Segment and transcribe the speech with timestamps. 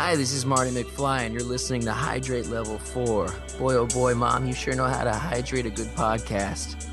[0.00, 3.34] Hi, this is Marty McFly, and you're listening to Hydrate Level 4.
[3.58, 6.86] Boy, oh boy, Mom, you sure know how to hydrate a good podcast.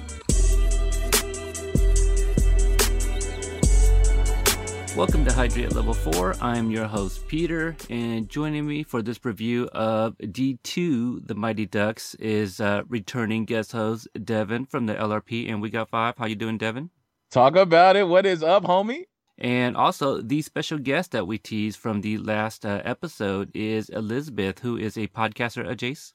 [4.97, 6.37] Welcome to Hydrate Level 4.
[6.41, 12.15] I'm your host, Peter, and joining me for this review of D2, The Mighty Ducks,
[12.15, 16.15] is uh, returning guest host Devin from the LRP and We Got Five.
[16.17, 16.89] How you doing, Devin?
[17.29, 18.07] Talk about it.
[18.07, 19.03] What is up, homie?
[19.37, 24.59] And also, the special guest that we teased from the last uh, episode is Elizabeth,
[24.59, 26.13] who is a podcaster at Jace.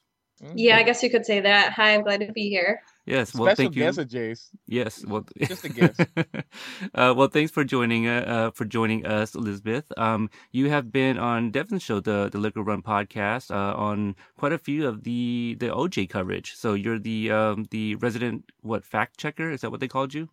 [0.55, 1.73] Yeah, I guess you could say that.
[1.73, 2.81] Hi, I'm glad to be here.
[3.05, 3.83] Yes, well, Special thank you.
[3.83, 4.49] guest at Jace.
[4.65, 5.95] Yes, well, Just a guess.
[6.95, 8.07] uh, well, thanks for joining.
[8.07, 9.91] Uh, uh, for joining us, Elizabeth.
[9.97, 14.51] Um, you have been on Devin's show, the the Liquor Run podcast, uh, on quite
[14.51, 16.53] a few of the the OJ coverage.
[16.55, 19.51] So you're the um the resident what fact checker?
[19.51, 20.29] Is that what they called you?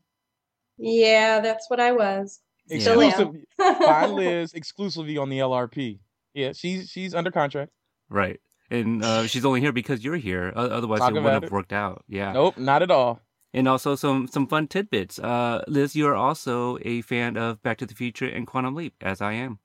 [0.79, 2.41] Yeah, that's what I was.
[2.69, 2.79] Yeah.
[2.81, 3.01] Still.
[3.01, 3.35] Exclusive.
[3.59, 6.01] Find Liz exclusively on the LRP.
[6.35, 7.73] Yeah, she's she's under contract.
[8.09, 8.41] Right.
[8.71, 10.53] And uh, she's only here because you're here.
[10.55, 11.51] Otherwise, Talk it wouldn't have it.
[11.53, 12.05] worked out.
[12.07, 12.33] Yeah.
[12.33, 13.21] Nope, not at all.
[13.55, 15.19] And also some some fun tidbits.
[15.19, 18.95] Uh, Liz, you are also a fan of Back to the Future and Quantum Leap,
[19.01, 19.59] as I am.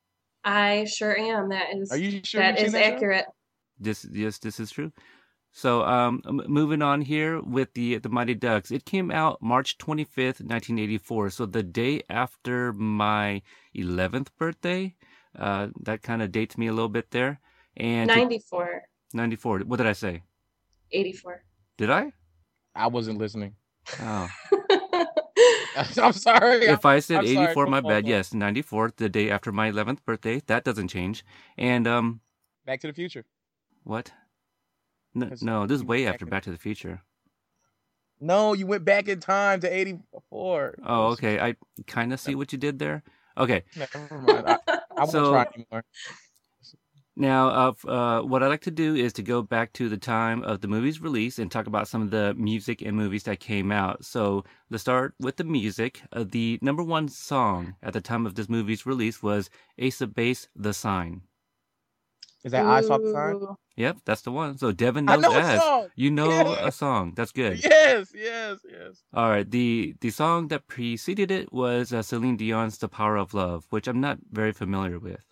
[0.45, 1.49] I sure am.
[1.49, 2.93] That is Are you sure that you've seen is that show?
[2.95, 3.25] accurate.
[3.79, 4.91] This yes, this is true.
[5.55, 10.03] So, um, moving on here with the the Mighty Ducks, it came out March twenty
[10.03, 11.29] fifth, nineteen eighty four.
[11.29, 13.41] So the day after my
[13.73, 14.95] eleventh birthday.
[15.37, 17.39] Uh, that kind of dates me a little bit there.
[17.75, 18.83] And 94.
[19.15, 19.59] 94.
[19.61, 20.21] What did I say?
[20.91, 21.43] 84.
[21.77, 22.11] Did I?
[22.75, 23.55] I wasn't listening.
[23.99, 24.29] Oh,
[25.75, 26.65] I'm sorry.
[26.67, 28.03] if I said I'm sorry, 84, my go bad.
[28.03, 28.09] on.
[28.09, 30.39] Yes, 94, the day after my 11th birthday.
[30.45, 31.25] That doesn't change.
[31.57, 32.21] And um,
[32.67, 33.25] Back to the Future.
[33.83, 34.11] what?
[35.15, 37.01] No, no, this is way after Back to the Future.
[38.19, 40.75] No, you went back in time to '84.
[40.85, 41.39] Oh, okay.
[41.39, 41.55] I
[41.87, 43.03] kind of see what you did there.
[43.37, 43.63] Okay.
[43.75, 44.47] Never mind.
[44.47, 44.57] I,
[44.95, 45.83] I won't try anymore.
[47.15, 50.41] Now, uh, uh, what I like to do is to go back to the time
[50.43, 53.71] of the movie's release and talk about some of the music and movies that came
[53.71, 54.03] out.
[54.03, 56.01] So, let's start with the music.
[56.11, 60.15] Uh, the number one song at the time of this movie's release was Ace of
[60.15, 61.21] Base, The Sign.
[62.43, 63.39] Is that I saw the sign?
[63.77, 64.57] Yep, that's the one.
[64.57, 65.87] So, Devin I knows know a song.
[65.95, 66.67] You know Yeah.
[66.67, 67.13] a song.
[67.15, 67.63] That's good.
[67.63, 69.01] Yes, yes, yes.
[69.13, 69.49] All right.
[69.49, 73.87] The the song that preceded it was uh, Celine Dion's "The Power of Love," which
[73.87, 75.23] I'm not very familiar with.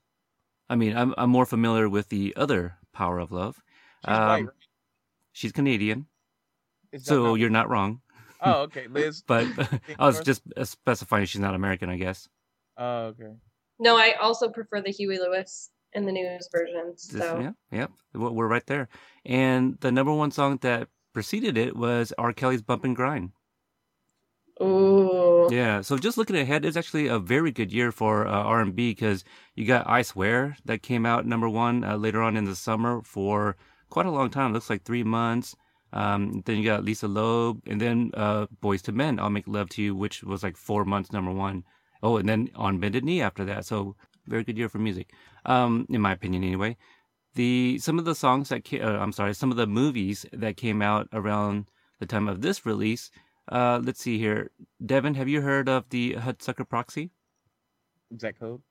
[0.70, 3.62] I mean, I'm I'm more familiar with the other "Power of Love."
[4.06, 4.40] She's white.
[4.44, 4.52] Um,
[5.34, 6.08] She's Canadian,
[6.98, 8.02] so not- you're not wrong.
[8.42, 9.24] Oh, okay, Liz.
[9.28, 9.48] But
[10.00, 12.28] I was just uh, specifying she's not American, I guess.
[12.78, 13.34] Oh, okay.
[13.80, 16.94] No, I also prefer the Huey Lewis in the news version.
[16.97, 18.90] So yeah, yeah, we're right there.
[19.25, 22.34] And the number one song that preceded it was R.
[22.34, 23.31] Kelly's "Bump and Grind."
[24.62, 25.47] Ooh.
[25.51, 29.24] Yeah, so just looking ahead, it's actually a very good year for uh, R&B because
[29.56, 33.01] you got "I Swear" that came out number one uh, later on in the summer
[33.03, 33.56] for
[33.90, 34.53] quite a long time.
[34.53, 35.56] Looks like three months.
[35.94, 39.69] Um, then you got Lisa Loeb, and then uh, "Boyz II Men," "I'll Make Love
[39.69, 41.63] to You," which was like four months number one.
[42.03, 43.66] Oh, and then on bended knee after that.
[43.66, 43.96] So
[44.28, 45.12] very good year for music,
[45.46, 46.78] um, in my opinion, anyway.
[47.35, 50.57] The some of the songs that ca- uh, I'm sorry, some of the movies that
[50.57, 51.66] came out around
[52.00, 53.09] the time of this release.
[53.51, 54.51] Uh, let's see here.
[54.85, 57.12] Devin, have you heard of the Hudsucker Proxy?
[58.13, 58.62] Is that code?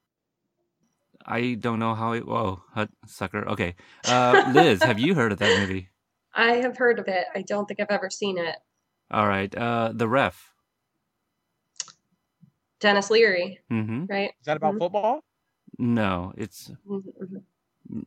[1.27, 2.27] I don't know how it.
[2.27, 3.47] Whoa, Hudsucker.
[3.47, 3.75] Okay.
[4.07, 5.89] Uh, Liz, have you heard of that movie?
[6.35, 7.27] I have heard of it.
[7.35, 8.57] I don't think I've ever seen it.
[9.11, 9.53] All right.
[9.55, 10.55] Uh, The Ref.
[12.81, 14.05] Denis Leary, Mm-hmm.
[14.09, 14.31] right?
[14.41, 14.79] Is that about Mhm.
[14.79, 15.25] football?
[15.81, 16.71] No, it's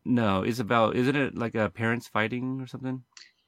[0.06, 0.44] no.
[0.44, 0.96] It's about.
[0.96, 3.04] Isn't it like a parents fighting or something?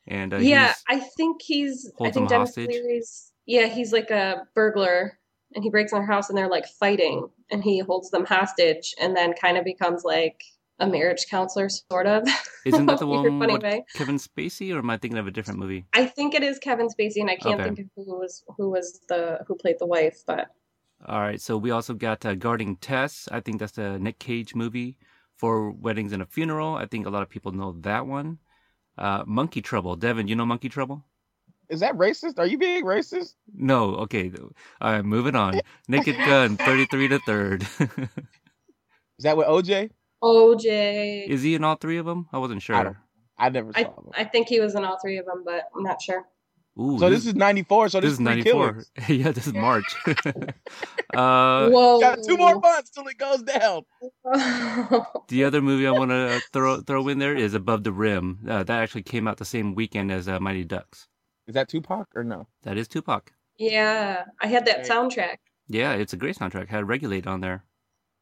[0.07, 1.91] And uh, yeah, I think he's.
[2.01, 2.69] I think Denis hostage.
[2.69, 3.31] Leary's.
[3.45, 5.19] Yeah, he's like a burglar,
[5.53, 8.95] and he breaks in their house, and they're like fighting, and he holds them hostage,
[8.99, 10.43] and then kind of becomes like
[10.79, 12.27] a marriage counselor, sort of.
[12.65, 13.85] isn't that the one funny way.
[13.93, 15.85] Kevin Spacey, or am I thinking of a different movie?
[15.93, 17.75] I think it is Kevin Spacey, and I can't Okay.
[17.75, 20.47] think of who was who was the who played the wife, but
[21.05, 21.41] All right.
[21.41, 23.27] So we also got uh, Guarding Tess.
[23.31, 24.97] I think that's the Nick Cage movie
[25.37, 26.75] for weddings and a funeral.
[26.75, 28.39] I think a lot of people know that one.
[28.97, 29.95] Uh, Monkey Trouble.
[29.95, 31.03] Devin, you know Monkey Trouble?
[31.69, 32.39] Is that racist?
[32.39, 33.33] Are you being racist?
[33.53, 33.95] No.
[33.95, 34.31] Okay.
[34.81, 35.03] All right.
[35.03, 35.59] Moving on.
[35.87, 36.57] Naked Gun.
[36.57, 37.63] Thirty-three to third.
[39.17, 39.89] Is that with OJ?
[40.23, 41.27] OJ.
[41.27, 42.27] Is he in all three of them?
[42.31, 42.75] I wasn't sure.
[42.75, 42.93] I
[43.37, 44.09] I never saw I, them.
[44.13, 46.25] I think he was in all three of them, but I'm not sure.
[46.79, 47.89] Ooh, so this, is '94.
[47.89, 48.51] So this this, is 94.
[48.51, 48.91] killers.
[49.09, 49.95] yeah, this is March.
[50.07, 51.99] uh, Whoa!
[52.01, 53.83] Got two more months till it goes down.
[55.27, 58.39] The other movie I want to throw throw in there is Above the Rim.
[58.47, 61.07] Uh, that actually came out the same weekend as uh, Mighty Ducks.
[61.47, 62.47] Is that Tupac or no?
[62.63, 63.31] That is Tupac.
[63.57, 65.37] yeah, I had that soundtrack.
[65.67, 66.67] Yeah, it's a great soundtrack.
[66.69, 67.63] Had Regulate on there.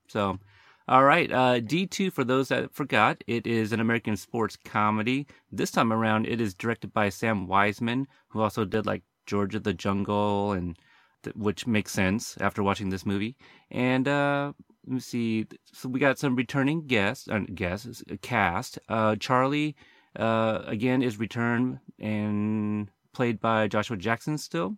[0.07, 0.39] So,
[0.85, 5.27] All right, uh, D2, for those that forgot, it is an American sports comedy.
[5.49, 9.63] This time around, it is directed by Sam Weisman, who also did like George of
[9.63, 10.77] the Jungle, and
[11.23, 13.37] th- which makes sense after watching this movie.
[13.71, 14.51] And uh,
[14.85, 18.77] let me see, so we got some returning guests, uh, guests, cast.
[18.89, 19.77] Uh, Charlie,
[20.19, 24.75] uh, again, is returned and played by Joshua Jackson still.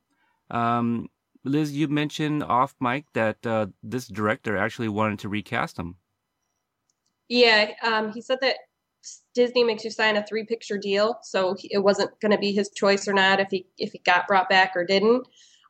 [0.51, 1.09] Um,
[1.45, 5.95] Liz, you mentioned off mic that uh, this director actually wanted to recast him.
[7.29, 8.55] Yeah, um, he said that
[9.33, 12.69] Disney makes you sign a three picture deal, so it wasn't going to be his
[12.69, 15.27] choice or not if he if he got brought back or didn't.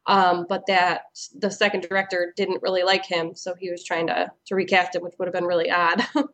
[0.08, 1.02] Um, but that
[1.36, 5.04] the second director didn't really like him, so he was trying to to recast him,
[5.04, 6.02] which would have been really odd.
[6.14, 6.26] so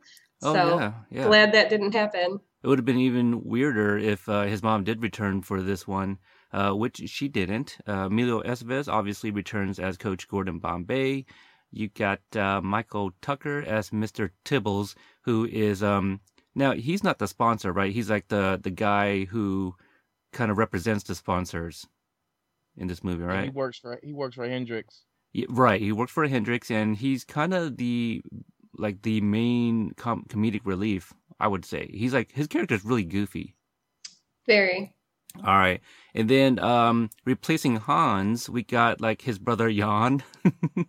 [0.44, 1.28] oh, yeah, yeah.
[1.28, 2.40] glad that didn't happen.
[2.64, 6.20] It would have been even weirder if uh, his mom did return for this one
[6.54, 7.78] uh, which she didn't.
[7.88, 11.26] Uh, Emilio Estevez obviously returns as Coach Gordon Bombay.
[11.72, 14.32] You got uh, Michael Tucker as Mr.
[14.44, 16.20] Tibbles, who is um
[16.54, 17.94] now he's not the sponsor, right?
[17.94, 19.76] He's like the the guy who
[20.34, 21.88] kind of represents the sponsors
[22.78, 23.46] in this movie, right?
[23.46, 25.04] he works for he works for Hendrix.
[25.34, 25.80] Yeah, right.
[25.80, 28.22] He works for Hendrix, and he's kind of the
[28.78, 31.14] like the main com- comedic relief.
[31.40, 33.56] I would say he's like his character is really goofy.
[34.46, 34.94] Very.
[35.38, 35.82] All right.
[36.14, 40.24] And then um replacing Hans, we got like his brother Jan.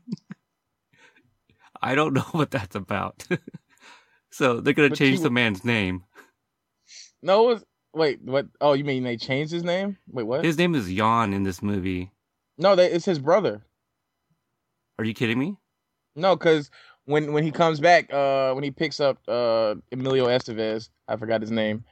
[1.83, 3.27] I don't know what that's about.
[4.31, 6.05] so they're gonna But change the man's name.
[7.23, 8.47] No, was, wait, what?
[8.61, 9.97] Oh, you mean they changed his name?
[10.09, 10.45] Wait, what?
[10.45, 12.11] His name is Jan in this movie.
[12.59, 13.63] no, they, it's his brother.
[14.99, 15.57] Are you kidding me?
[16.15, 16.71] No, because
[17.05, 21.41] when when he comes back, uh, when he picks up uh Emilio Estevez, I forgot
[21.41, 21.85] his name,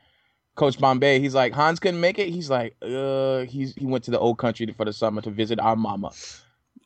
[0.60, 2.28] Coach Bombay, he's like Hans couldn't make it.
[2.28, 5.58] He's like, uh, he's he went to the old country for the summer to visit
[5.58, 6.12] our mama.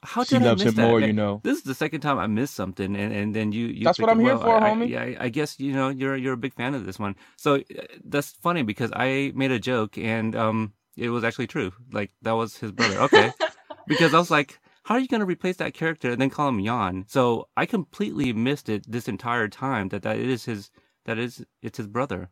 [0.05, 0.89] How She did I loves miss him that?
[0.89, 1.41] more, you know.
[1.43, 3.67] This is the second time I missed something, and, and then you.
[3.67, 4.43] you That's what I'm here well.
[4.43, 4.85] for, I, homie.
[4.99, 7.17] I, yeah, I guess you know you're you're a big fan of this one.
[7.37, 7.63] So uh,
[8.05, 11.73] that's funny because I made a joke and um it was actually true.
[11.91, 12.99] Like that was his brother.
[13.01, 13.33] Okay,
[13.89, 16.49] because I was like, how are you going to replace that character and then call
[16.51, 17.07] him Jan?
[17.09, 20.71] So I completely missed it this entire time that that is his
[21.07, 22.31] that is it's his brother.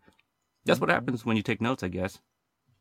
[0.65, 0.95] That's what Mhm.
[0.95, 2.21] happens when you take notes, I guess.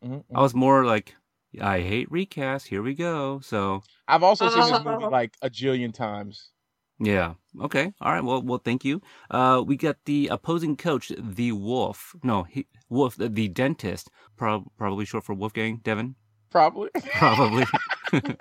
[0.04, 0.24] Mhm.
[0.36, 1.16] I was more like,
[1.60, 2.68] I hate recast.
[2.68, 3.40] Here we go.
[3.42, 6.52] So I've also seen this movie like a jillion times.
[7.00, 8.24] yeah, okay, all right.
[8.24, 9.02] Well, well, thank you.
[9.32, 12.16] Uh, we got the opposing coach, the Wolf.
[12.24, 14.10] No, he, Wolf, the, the dentist.
[14.38, 15.78] Prob- probably short for Wolfgang.
[15.84, 16.16] Devin.
[16.52, 16.90] Probably.
[17.18, 17.66] Probably.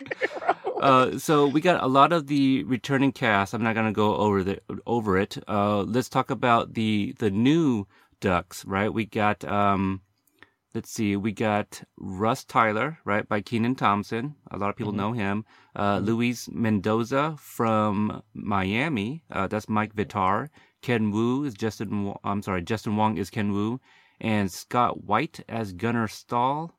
[0.81, 3.53] Uh, so we got a lot of the returning cast.
[3.53, 5.37] I'm not gonna go over the over it.
[5.47, 7.87] Uh, let's talk about the the new
[8.21, 8.65] Ducks.
[8.65, 10.03] Right, we got um,
[10.75, 14.37] let's see, we got Russ Tyler, right, by Kenan Thompson.
[14.51, 14.97] A lot of people Mhm.
[14.97, 15.45] know him.
[15.75, 16.07] Uh, Mhm.
[16.07, 19.25] Luis Mendoza from Miami.
[19.31, 20.49] Uh, that's Mike Vitar.
[20.83, 22.05] Ken Wu is Justin.
[22.05, 23.81] Wo- I'm sorry, Justin Wong is Ken Wu,
[24.21, 26.79] and Scott Whyte as Gunnar Stahl.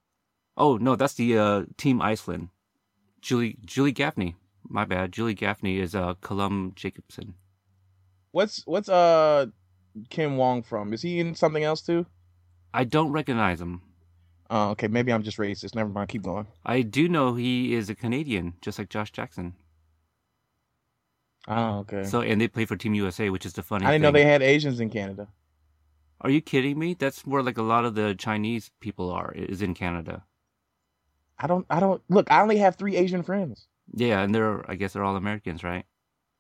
[0.58, 2.50] Oh no, that's the uh, Team Iceland.
[3.22, 4.36] Julie Julie Gaffney.
[4.68, 5.12] My bad.
[5.12, 7.36] Julie Gaffney is uh Colombe Jacobsen.
[8.32, 9.48] What's what's uh
[10.10, 10.94] Kim Wong from?
[10.94, 12.06] Is he in something else too?
[12.74, 13.82] I don't recognize him.
[14.50, 14.88] Oh, okay.
[14.88, 15.76] Maybe I'm just racist.
[15.76, 16.10] Never mind.
[16.10, 16.48] Keep going.
[16.66, 19.56] I do know he is a Canadian, just like Josh Jackson.
[21.48, 22.04] Oh, okay.
[22.04, 23.86] So and they play for Team USA, which is the funny.
[23.86, 25.28] I didn't know they had Asians in Canada.
[26.22, 26.94] Are you kidding me?
[26.94, 29.32] That's where like a lot of the Chinese people are.
[29.34, 30.24] Is in Canada.
[31.40, 31.66] I don't.
[31.70, 32.02] I don't.
[32.10, 33.68] Look, I only have three Asian friends.
[33.94, 35.86] Yeah, and they're I guess they're all Americans, right?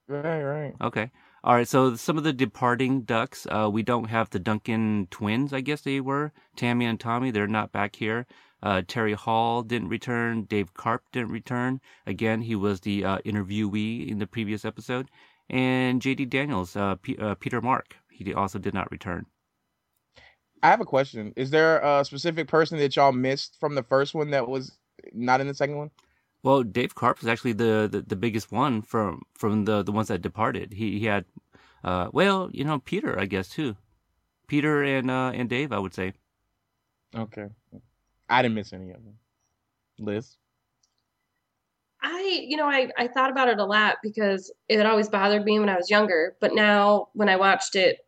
[0.07, 0.73] Right, right.
[0.81, 1.11] Okay.
[1.43, 1.67] All right.
[1.67, 5.53] So some of the departing ducks, uh, we don't have the Duncan twins.
[5.53, 7.31] I guess they were Tammy and Tommy.
[7.31, 8.27] They're not back here.
[8.63, 10.43] Uh, Terry Hall didn't return.
[10.43, 11.81] Dave Karp didn't return.
[12.05, 15.09] Again, he was the uh, interviewee in the previous episode.
[15.49, 16.25] And J.D.
[16.25, 19.25] Daniels, uh, P- uh, Peter Mark, he also did not return.
[20.63, 21.33] I have a question.
[21.35, 24.77] Is there a specific person that y'all missed from the first one that was
[25.11, 25.89] not in the second one?
[26.43, 30.07] Well, Dave Karp was actually the, the, the biggest one from from the, the ones
[30.07, 30.73] that departed.
[30.73, 31.25] He he had,
[31.83, 33.75] uh, well, you know, Peter, I guess too.
[34.47, 36.13] Peter and uh, and Dave, I would say.
[37.15, 37.47] Okay.
[38.29, 39.17] I didn't miss any of them.
[39.99, 40.37] Liz.
[42.01, 45.59] I, you know, I, I thought about it a lot because it always bothered me
[45.59, 46.35] when I was younger.
[46.41, 47.99] But now when I watched it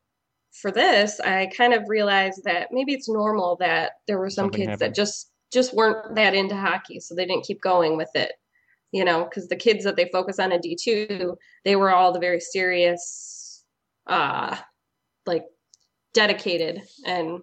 [0.51, 4.61] for this, I kind of realized that maybe it's normal that there were some Something
[4.61, 4.79] kids happened.
[4.79, 8.33] that just just weren't that into hockey, so they didn't keep going with it.
[8.91, 12.13] You know, because the kids that they focus on in D two, they were all
[12.13, 13.63] the very serious,
[14.07, 14.55] uh,
[15.25, 15.45] like
[16.13, 17.41] dedicated, and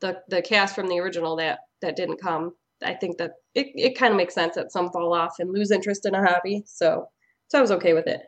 [0.00, 3.98] the the cast from the original that that didn't come I think that it, it
[3.98, 6.62] kind of makes sense that some fall off and lose interest in a hobby.
[6.66, 7.08] So
[7.48, 8.20] so I was okay with it.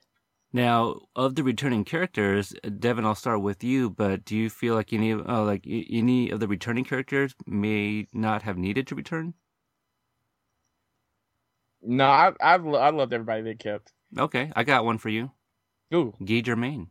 [0.52, 3.88] Now, of the returning characters, Devin, I'll start with you.
[3.88, 8.42] But do you feel like any, uh, like any of the returning characters may not
[8.42, 9.34] have needed to return?
[11.82, 13.92] No, I I I loved everybody they kept.
[14.18, 15.30] Okay, I got one for you.
[15.94, 16.90] Ooh, Guy Germain.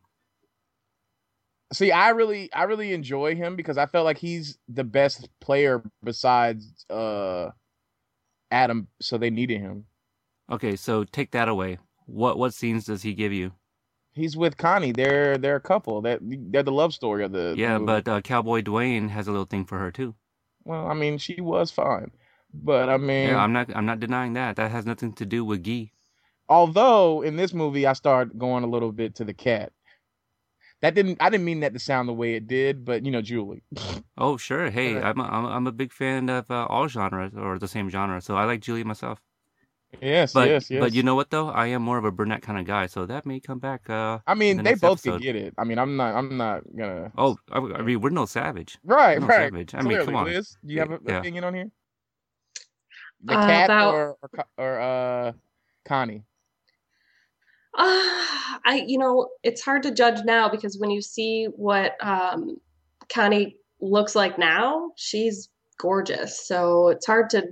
[1.74, 5.84] see, I really I really enjoy him because I felt like he's the best player
[6.04, 7.50] besides uh
[8.51, 9.86] Adam, so they needed him.
[10.51, 11.78] Okay, so take that away.
[12.12, 13.51] What what scenes does he give you?
[14.13, 14.92] He's with Connie.
[14.92, 16.01] They're they're a couple.
[16.01, 17.51] That they're the love story of the.
[17.51, 17.86] the Yeah, movie.
[17.86, 20.16] but uh, Cowboy Dwayne has a little thing for her too.
[20.63, 22.12] well, I mean, she was fine,
[22.54, 24.56] but I mean, Yeah, I'm not I'm not denying that.
[24.58, 25.94] That has nothing to do with Gee.
[26.48, 29.72] although in this movie I start going a little bit to the cat.
[30.82, 33.22] That didn't I didn't mean that to sound the way it did, but you know,
[33.22, 33.63] Julie.
[34.18, 34.70] Oh, sure.
[34.70, 37.70] Hey, I'm a, I'm a, I'm a big fan of uh, all genres or the
[37.70, 39.22] same genre, so I like Julie myself.
[40.01, 40.79] Yes, But yes, yes.
[40.79, 41.50] but you know what though?
[41.50, 43.89] I am more of a brunette kind of guy, so that may come back.
[43.89, 45.12] Uh, I mean, the they both episode.
[45.13, 45.53] can get it.
[45.58, 48.77] I mean, I'm not I'm not gonna oh, I, I mean, we're no savage.
[48.84, 49.51] Right, No right.
[49.51, 49.74] savage.
[49.75, 50.25] I mean, come on.
[50.25, 51.19] Liz, do you have an Yeah.
[51.19, 51.72] opinion on here?
[53.24, 55.31] The Uh, cat about- or or, or uh
[55.86, 56.24] Connie?
[57.77, 57.84] Uh,
[58.65, 62.58] I, you know, it's hard to judge now because when you see what um,
[63.13, 66.46] Connie looks like now, she's gorgeous.
[66.46, 67.43] So it's hard to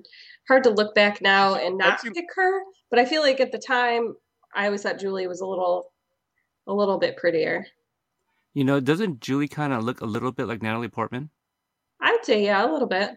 [0.48, 2.62] hard to look back now and not I've pick her.
[2.90, 4.16] But I feel like at the time,
[4.56, 5.92] I always thought Julie was a little,
[6.68, 7.68] a little bit prettier.
[8.54, 11.30] You know, doesn't Julie kind of look a little bit like Natalie Portman?
[12.02, 13.12] I'd say yeah, a little bit.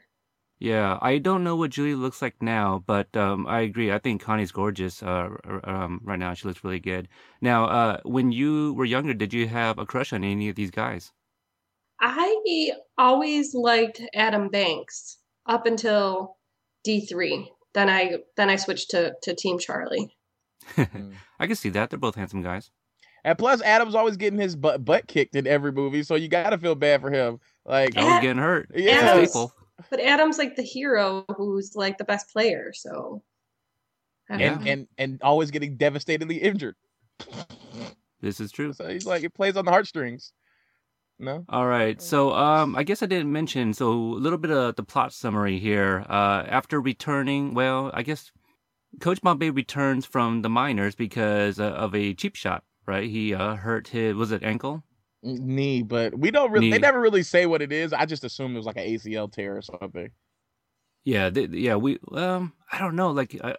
[0.59, 3.91] Yeah, I don't know what Julie looks like now, but um, I agree.
[3.91, 5.03] I think Connie's gorgeous.
[5.03, 5.31] Uh,
[5.65, 7.09] um, right now, she looks really good.
[7.41, 10.71] Now, uh, when you were younger, did you have a crush on any of these
[10.71, 11.13] guys?
[11.99, 16.37] I always liked Adam Banks up until
[16.85, 17.51] D three.
[17.75, 20.15] Then I then I switched to to Team Charlie.
[20.77, 21.91] I can see that.
[21.91, 22.71] They're both handsome guys.
[23.25, 26.57] And plus, Adam's always getting his butt butt kicked in every movie, so you gotta
[26.59, 27.39] feel bad for him.
[27.67, 28.71] Like, I was getting hurt.
[28.75, 28.93] Yeah.
[29.15, 29.37] Adam's-
[29.91, 33.23] But Adam's like the hero who's like the best player, so
[34.31, 36.77] I and and and always getting devastatingly injured.
[38.21, 38.73] This is true.
[38.73, 40.33] So he's like, it plays on the heartstrings.
[41.21, 41.45] No.
[41.51, 42.01] All right.
[42.01, 43.75] So, um, I guess I didn't mention.
[43.75, 46.05] So, a little bit of the plot summary here.
[46.09, 48.33] Uh, after returning, well, I guess
[49.01, 52.65] Coach Bombay returns from the minors because uh, of a cheap shot.
[52.87, 53.09] Right?
[53.09, 54.83] He uh, hurt his was it ankle?
[55.23, 56.71] knee, but we don't really.
[56.71, 57.93] They never really say what it is.
[57.93, 60.09] I just assumed it was like an ACL tear or something.
[61.05, 61.29] Yeah.
[61.29, 61.77] Th- yeah.
[61.77, 63.11] We um, I don't know.
[63.11, 63.53] Like, uh,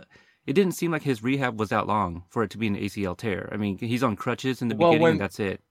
[0.47, 3.15] it didn't seem like his rehab was that long for it to be an ACL
[3.15, 3.47] tear.
[3.51, 5.01] I mean, he's on crutches in the Well, beginning.
[5.03, 5.61] when- and that's it.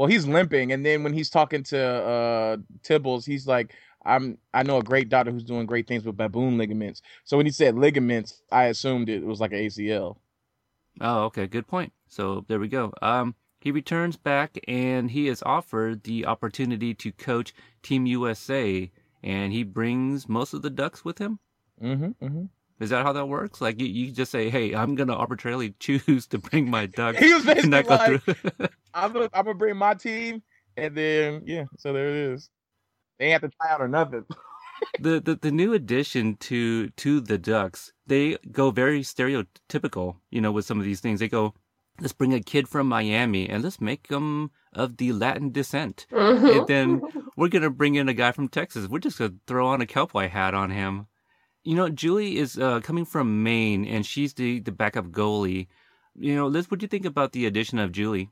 [0.00, 3.74] Well, he's limping, and then when he's talking to uh Tibbles, he's like,
[4.06, 7.44] "I'm I know a great doctor who's doing great things with baboon ligaments." So when
[7.44, 10.16] he said ligaments, I assumed it was like an ACL.
[11.02, 11.92] Oh, okay, good point.
[12.08, 12.94] So there we go.
[13.02, 17.52] Um, he returns back and he is offered the opportunity to coach
[17.82, 18.90] Team USA,
[19.22, 21.40] and he brings most of the Ducks with him.
[21.78, 22.24] Mm-hmm.
[22.24, 22.44] mm-hmm.
[22.80, 23.60] Is that how that works?
[23.60, 27.32] Like you, you just say, "Hey, I'm gonna arbitrarily choose to bring my Ducks." He
[27.32, 28.22] was basically like.
[28.94, 30.42] I'm gonna I'm gonna bring my team,
[30.76, 32.50] and then yeah, so there it is.
[33.18, 34.24] They have to try out or nothing.
[35.00, 40.16] the, the the new addition to to the Ducks, they go very stereotypical.
[40.30, 41.54] You know, with some of these things, they go,
[42.00, 46.46] "Let's bring a kid from Miami and let's make them of the Latin descent." Mm-hmm.
[46.46, 47.02] and then
[47.36, 48.88] we're gonna bring in a guy from Texas.
[48.88, 51.08] We're just gonna throw on a cowboy hat on him.
[51.64, 55.68] You know, Julie is uh, coming from Maine, and she's the the backup goalie.
[56.14, 58.30] You know, Liz, what do you think about the addition of Julie?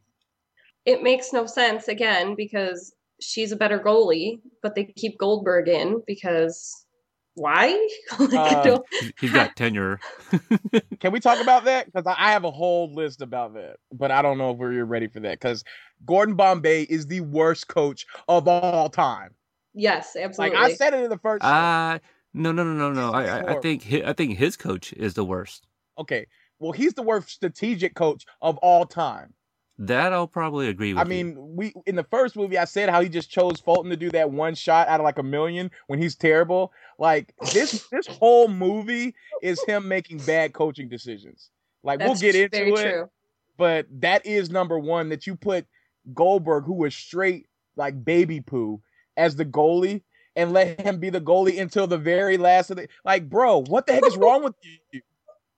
[0.86, 6.02] it makes no sense again because she's a better goalie, but they keep Goldberg in
[6.06, 6.86] because
[7.34, 7.68] why?
[8.18, 10.00] like, Uh, He's- He's got tenure.
[11.00, 11.86] Can we talk about that?
[11.92, 14.84] Because I I have a whole list about that, but I don't know if we're
[14.84, 15.32] ready for that.
[15.38, 15.62] Because
[16.06, 19.34] Gordon Bombay is the worst coach of all time.
[19.74, 20.56] yes, absolutely.
[20.56, 20.72] Like.
[20.72, 21.44] I said it in the first.
[21.44, 21.98] Uh
[22.38, 23.12] no, no, no, no, no.
[23.12, 25.66] I, I, I think I think his coach is the worst.
[25.98, 26.26] okay,
[26.58, 29.34] well he's the worst strategic coach of all time.
[29.80, 30.98] That I'll probably agree with.
[31.00, 31.08] I you.
[31.08, 34.10] mean, we in the first movie I said how he just chose Fulton to do
[34.10, 36.72] that one shot out of like a million when he's terrible.
[36.98, 41.50] Like this this whole movie is him making bad coaching decisions.
[41.84, 43.10] Like That's we'll get into very it, true.
[43.56, 45.64] but that is number one that you put
[46.12, 48.82] Goldberg, who was straight like baby poo,
[49.16, 50.02] as the goalie
[50.38, 53.86] and let him be the goalie until the very last of the like, bro, what
[53.86, 55.00] the heck is wrong with you?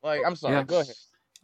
[0.03, 0.65] Like, I'm sorry, Yeah.
[0.65, 0.95] go ahead.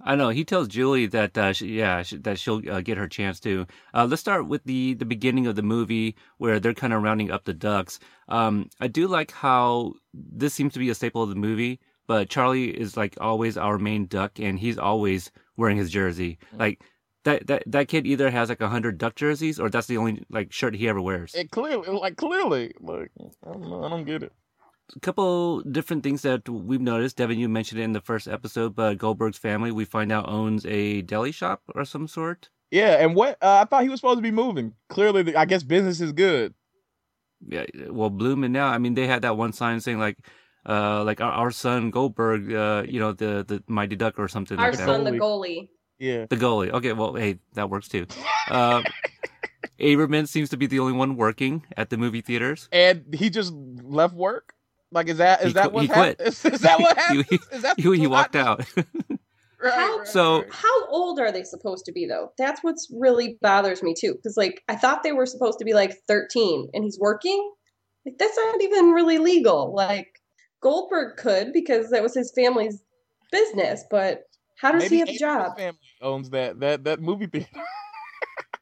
[0.04, 3.08] I know he tells Julie that uh, she, yeah she, that she'll uh, get her
[3.08, 3.66] chance too.
[3.94, 7.30] Uh, let's start with the the beginning of the movie where they're kind of rounding
[7.30, 7.98] up the ducks.
[8.28, 12.28] Um, I do like how this seems to be a staple of the movie, but
[12.28, 16.38] Charlie is like always our main duck, and he's always wearing his jersey.
[16.54, 16.58] Mm.
[16.58, 16.82] Like
[17.26, 20.24] that that that kid either has like a hundred duck jerseys or that's the only
[20.30, 21.34] like shirt he ever wears.
[21.34, 23.10] It clearly, like clearly, like
[23.44, 24.32] I don't know, I don't get it.
[24.96, 27.16] a couple different things that we've noticed.
[27.16, 30.64] Devin, you mentioned it in the first episode, but Goldberg's family, we find out, owns
[30.66, 32.48] a deli shop or some sort.
[32.70, 34.72] Yeah, and what uh, I thought he was supposed to be moving.
[34.88, 36.54] Clearly, the, I guess business is good.
[37.46, 38.68] Yeah, well, blooming now.
[38.68, 40.18] I mean, they had that one sign saying like,
[40.68, 44.58] uh, like our, our son Goldberg, uh, you know, the the Mighty Duck or something
[44.58, 44.86] Our like that.
[44.86, 45.68] son, the goalie.
[45.98, 46.70] Yeah, The goalie.
[46.70, 48.06] Okay, well, hey, that works too.
[48.50, 48.82] Uh,
[49.80, 52.68] Averman seems to be the only one working at the movie theaters.
[52.72, 54.54] and he just left work.
[54.92, 56.16] Like, is that is He that qu- what happened?
[56.20, 57.26] Is, is that what happened?
[57.28, 58.64] he- is that He, he walked out.
[58.76, 60.52] Right, How- right, So- right.
[60.52, 62.30] How old are they supposed to be though?
[62.38, 64.14] That's what's really bothers me too.
[64.14, 67.52] Because like I thought they were supposed to be like 13, and he's working.
[68.04, 69.74] Like that's not even really legal.
[69.74, 70.20] Like
[70.62, 72.80] Goldberg could because that was his family's
[73.32, 74.22] business, but
[74.56, 75.56] how does Maybe he have a Abraham's job?
[75.56, 77.48] Family owns that that that movie theater.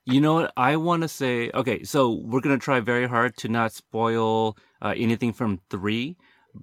[0.07, 0.53] You know what?
[0.57, 4.59] I want to say, okay, so we're going to try very hard to not spoil
[4.83, 6.17] uh, anything from three,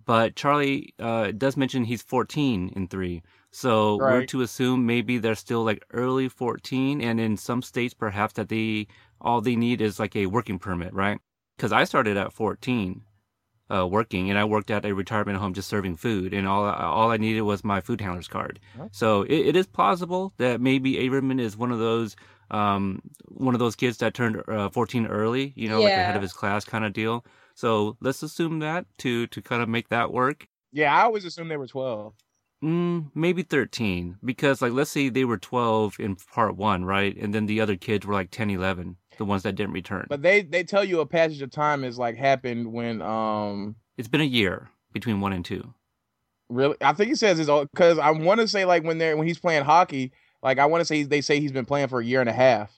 [0.06, 3.24] but Charlie uh, does mention he's 14 in three.
[3.52, 8.34] So we're to assume maybe they're still like early 14, and in some states, perhaps
[8.34, 8.88] that they
[9.20, 11.20] all they need is like a working permit, right?
[11.58, 13.04] Because I started at 14
[13.74, 17.12] uh, working, and I worked at a retirement home just serving food, and all all
[17.12, 18.60] I needed was my food handler's card.
[18.78, 18.88] Huh?
[18.92, 22.16] So it, it is plausible that maybe Averman is one of those
[22.51, 26.16] um, one of those kids that turned uh, 14 early, you know, like ahead Yeah.
[26.18, 27.24] of his class kind of deal.
[27.56, 30.48] So let's assume that to to kind of make that work.
[30.74, 32.13] Yeah, I always assumed they were twelve.
[32.63, 37.18] Mm, maybe 13 because like let's say they were 12 in part 1, right?
[37.18, 40.08] And then the other kids were like 10, 11, the ones that didn't return.
[40.10, 44.08] But they they tell you a passage of time is like happened when um it's
[44.08, 45.74] been a year between 1 and 2.
[46.50, 49.16] really I think he says it's all because I want to say like when they're
[49.16, 50.12] when he's playing hockey
[50.42, 52.34] like I want to say they say he's been playing for a year and a
[52.34, 52.72] half.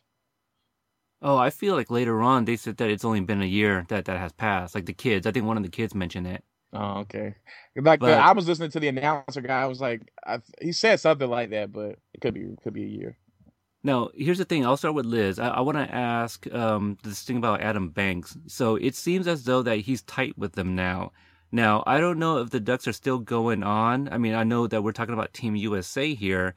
[1.21, 4.05] Oh, I feel like later on they said that it's only been a year that
[4.05, 4.75] that has passed.
[4.75, 6.43] Like the kids, I think one of the kids mentioned it.
[6.73, 7.35] Oh, okay.
[7.75, 9.61] Like the, I was listening to the announcer guy.
[9.61, 12.73] I was like, I, he said something like that, but it could be it could
[12.73, 13.17] be a year.
[13.83, 14.65] Now, here's the thing.
[14.65, 15.39] I'll start with Liz.
[15.39, 18.37] I, I want to ask um, this thing about Adam Banks.
[18.47, 21.11] So it seems as though that he's tight with them now.
[21.51, 24.07] Now, I don't know if the Ducks are still going on.
[24.11, 26.55] I mean, I know that we're talking about Team USA here,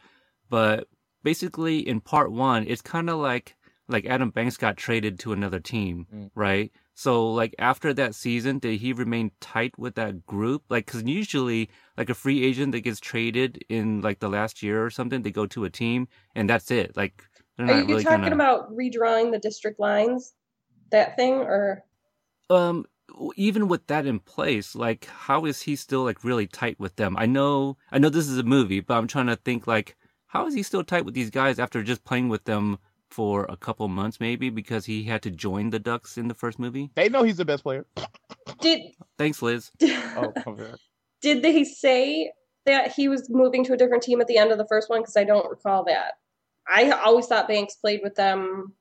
[0.48, 0.88] but
[1.22, 3.56] basically in part one, it's kind of like
[3.88, 6.30] like Adam Banks got traded to another team, Mm.
[6.34, 6.72] right?
[6.98, 10.62] So like after that season, did he remain tight with that group?
[10.70, 14.82] Like, because usually like a free agent that gets traded in like the last year
[14.82, 16.96] or something, they go to a team and that's it.
[16.96, 17.22] Like
[17.58, 18.34] Are you really talking gonna.
[18.34, 20.32] about redrawing the district lines?
[20.90, 21.84] That thing or
[22.48, 22.86] um
[23.36, 27.16] even with that in place like how is he still like really tight with them
[27.18, 30.46] i know i know this is a movie but i'm trying to think like how
[30.46, 32.78] is he still tight with these guys after just playing with them
[33.10, 36.58] for a couple months maybe because he had to join the ducks in the first
[36.58, 37.86] movie They know he's the best player.
[38.60, 38.80] did
[39.18, 40.72] thanks liz Oh, okay.
[41.22, 42.32] did they say
[42.66, 45.00] that he was moving to a different team at the end of the first one?
[45.00, 46.14] Because I don't recall that.
[46.68, 48.72] I always thought Banks played with them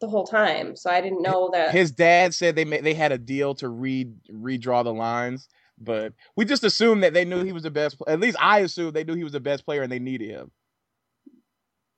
[0.00, 1.72] the whole time, so I didn't know that.
[1.72, 6.12] His dad said they ma- they had a deal to read redraw the lines, but
[6.36, 7.96] we just assumed that they knew he was the best.
[8.06, 10.52] At least I assumed they knew he was the best player and they needed him.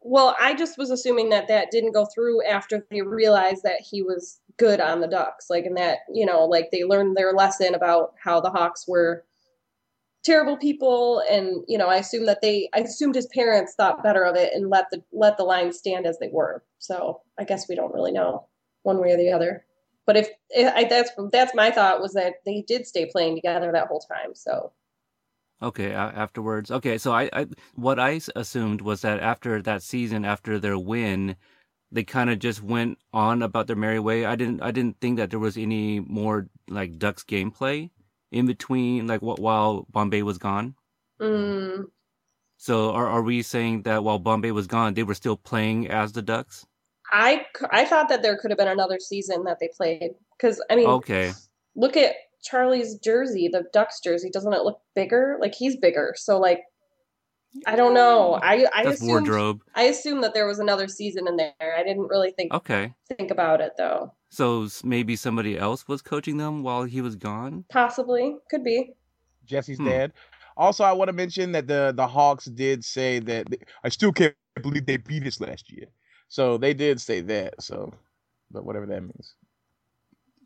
[0.02, 4.02] Well, I just was assuming that that didn't go through after they realized that he
[4.02, 7.74] was good on the Ducks, like, and that you know, like they learned their lesson
[7.74, 9.24] about how the Hawks were
[10.22, 14.24] terrible people, and you know, I assume that they, I assumed his parents thought better
[14.24, 16.62] of it and let the let the lines stand as they were.
[16.78, 18.46] So I guess we don't really know
[18.82, 19.64] one way or the other.
[20.06, 23.70] But if, if I, that's that's my thought was that they did stay playing together
[23.70, 24.34] that whole time.
[24.34, 24.72] So
[25.62, 27.46] okay afterwards okay so I, I
[27.76, 31.36] what i assumed was that after that season after their win
[31.92, 35.18] they kind of just went on about their merry way i didn't i didn't think
[35.18, 37.90] that there was any more like ducks gameplay
[38.32, 40.74] in between like what while bombay was gone
[41.20, 41.84] mm,
[42.58, 46.12] So are are we saying that while Bombay was gone, they were still playing as
[46.12, 46.66] the Ducks?
[47.12, 50.76] I I thought that there could have been another season that they played because I
[50.76, 50.86] mean.
[50.88, 51.32] Okay.
[51.76, 54.30] look at Charlie's jersey, the Ducks jersey.
[54.30, 55.38] Doesn't it look bigger?
[55.40, 56.14] Like he's bigger.
[56.16, 56.62] So like
[57.66, 58.34] I don't know.
[58.34, 59.62] I I That's assumed wardrobe.
[59.74, 61.52] I assumed that there was another season in there.
[61.60, 62.94] I didn't really think Okay.
[63.18, 64.14] think about it though.
[64.30, 67.64] So maybe somebody else was coaching them while he was gone?
[67.70, 68.36] Possibly.
[68.50, 68.94] Could be.
[69.44, 69.88] Jesse's Hmm.
[69.88, 70.12] dad.
[70.56, 73.46] Also, I want to mention that the the Hawks did say that
[73.82, 75.86] I still can't believe they beat us last year.
[76.28, 77.60] So they did say that.
[77.60, 77.92] So,
[78.50, 79.34] but whatever that means.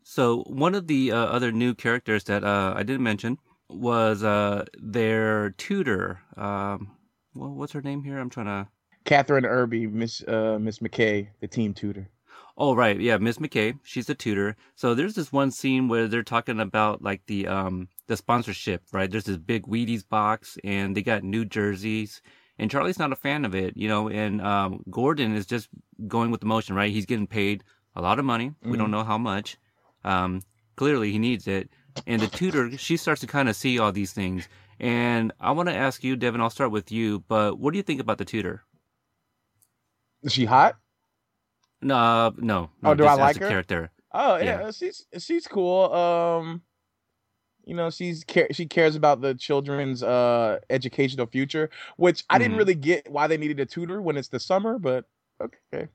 [0.07, 4.65] So one of the uh, other new characters that uh, I didn't mention was uh,
[4.79, 6.21] their tutor.
[6.37, 6.91] Um,
[7.33, 8.19] well, what's her name here?
[8.19, 8.67] I'm trying to.
[9.03, 12.07] Kathryn Erbe, Miss uh, Miss McKay, the team tutor.
[12.55, 14.55] Oh right, yeah, Miss McKay, she's the tutor.
[14.75, 19.09] So there's this one scene where they're talking about like the um the sponsorship, right?
[19.09, 22.21] There's this big Wheaties box, and they got new jerseys,
[22.59, 24.07] and Charlie's not a fan of it, you know.
[24.07, 25.67] And um, Gordon is just
[26.07, 26.91] going with the motion, right?
[26.91, 27.63] He's getting paid
[27.95, 28.53] a lot of money.
[28.63, 29.57] We don't know how much.
[30.05, 30.41] Um,
[30.77, 31.69] clearly, he needs it.
[32.07, 34.47] And the tutor, she starts to kind of see all these things.
[34.79, 36.39] And I want to ask you, Devin.
[36.39, 37.19] I'll start with you.
[37.27, 38.63] But what do you think about the tutor?
[40.23, 40.77] Is she hot?
[41.81, 42.69] No, no.
[42.81, 43.49] no Oh, do I like a her?
[43.49, 43.91] Character.
[44.13, 44.71] Oh yeah, Yeah.
[44.71, 45.91] she's she's cool.
[45.93, 46.61] Um,
[47.65, 52.55] you know, she's care she cares about the children's uh educational future, which I didn't
[52.55, 52.59] Mhm.
[52.59, 55.05] really get why they needed a tutor when it's the summer, but
[55.41, 55.89] okay.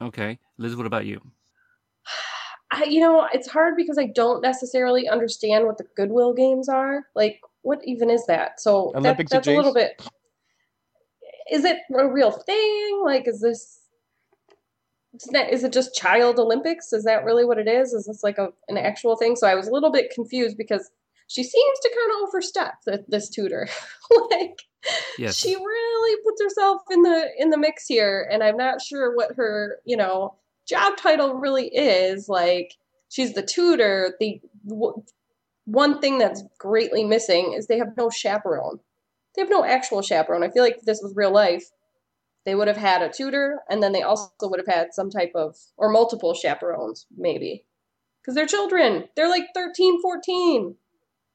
[0.00, 0.76] Okay, Liz.
[0.76, 1.20] What about you?
[2.70, 7.04] I, you know, it's hard because I don't necessarily understand what the Goodwill games are.
[7.14, 8.60] Like, what even is that?
[8.60, 10.02] So that, Olympics that's a little bit.
[11.50, 13.02] Is it a real thing?
[13.04, 13.80] Like, is this?
[15.32, 16.92] Is it just child Olympics?
[16.92, 17.92] Is that really what it is?
[17.92, 19.36] Is this like a an actual thing?
[19.36, 20.90] So I was a little bit confused because
[21.28, 23.68] she seems to kind of overstep the, this tutor.
[24.30, 24.58] like,
[25.18, 25.36] Yes.
[25.36, 29.34] she really puts herself in the in the mix here and i'm not sure what
[29.36, 30.34] her you know
[30.68, 32.74] job title really is like
[33.08, 34.16] she's the tutor.
[34.20, 35.02] The w-
[35.66, 38.80] one thing that's greatly missing is they have no chaperone.
[39.34, 40.42] They have no actual chaperone.
[40.44, 41.64] I feel like if this was real life
[42.44, 45.32] they would have had a tutor and then they also would have had some type
[45.34, 47.64] of or multiple chaperones maybe.
[48.20, 49.04] Because they're children.
[49.16, 50.76] They're like 13 14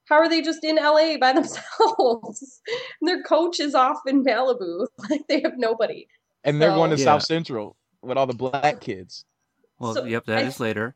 [0.05, 2.61] how are they just in LA by themselves?
[2.99, 4.87] And their coach is off in Malibu.
[5.09, 6.07] Like they have nobody.
[6.43, 9.25] And they're going to So- South Central with all the black kids.
[9.79, 10.95] Well, So, yep, that I- is later.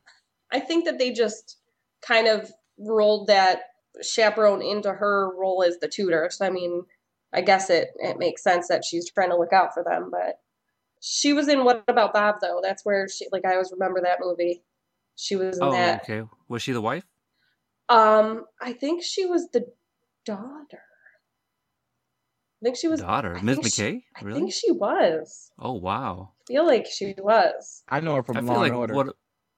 [0.52, 1.58] I think that they just
[2.02, 3.64] kind of rolled that
[4.02, 6.30] chaperone into her role as the tutor.
[6.32, 6.84] So I mean,
[7.34, 10.40] I guess it it makes sense that she's trying to look out for them, but
[11.00, 12.60] she was in What About Bob though?
[12.62, 14.64] That's where she like I always remember that movie.
[15.16, 16.04] She was in Oh, that.
[16.04, 16.28] okay.
[16.48, 17.04] Was she the wife?
[17.90, 19.66] Um, I think she was the
[20.26, 20.82] daughter.
[22.64, 23.58] I think she was Daughter, I Ms.
[23.60, 24.02] think she- McKay?
[24.16, 25.52] I think she was.
[25.60, 26.32] Oh, wow.
[26.50, 27.84] I feel like she was.
[27.90, 28.94] I know her from I feel Law like and Order.
[28.94, 29.16] what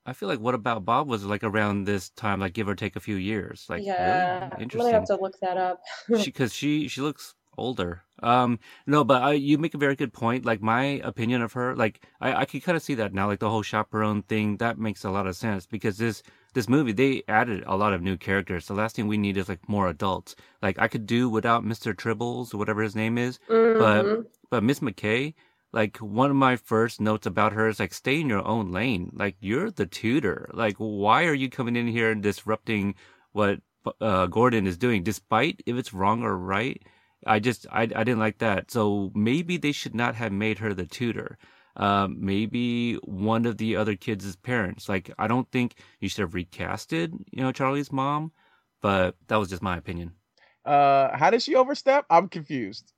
[0.08, 2.96] I feel like what about Bob was like around this time, like give or take
[2.96, 3.66] a few years.
[3.70, 4.92] Like, yeah, really I'm interesting.
[4.92, 5.82] gonna have to look that up.
[6.18, 8.02] she because she she looks older.
[8.24, 10.46] Um, no, but I, you make a very good point.
[10.46, 13.28] Like my opinion of her, like I I can kind of see that now.
[13.28, 16.22] Like the whole chaperone thing, that makes a lot of sense because this
[16.56, 18.66] this movie they added a lot of new characters.
[18.66, 20.36] The last thing we need is like more adults.
[20.64, 24.26] Like I could do without Mister Tribbles or whatever his name is, Mhm.
[24.50, 25.36] but Miss McKay.
[25.74, 29.12] Like one of my first notes about her is like stay in your own lane.
[29.14, 30.50] Like you're the tutor.
[30.54, 32.96] Like why are you coming in here and disrupting
[33.34, 33.60] what
[34.02, 36.82] uh, Gordon is doing, despite if it's wrong or right?
[37.28, 38.72] I just I, I didn't like that.
[38.72, 41.38] So maybe they should not have made her the tutor.
[41.78, 44.88] Um, maybe one of the other kids' parents.
[44.88, 48.32] Like I don't think you should have recasted, you know, Charlie's mom.
[48.82, 50.14] But that was just my opinion.
[50.64, 52.06] Uh, how did she overstep?
[52.10, 52.94] I'm confused.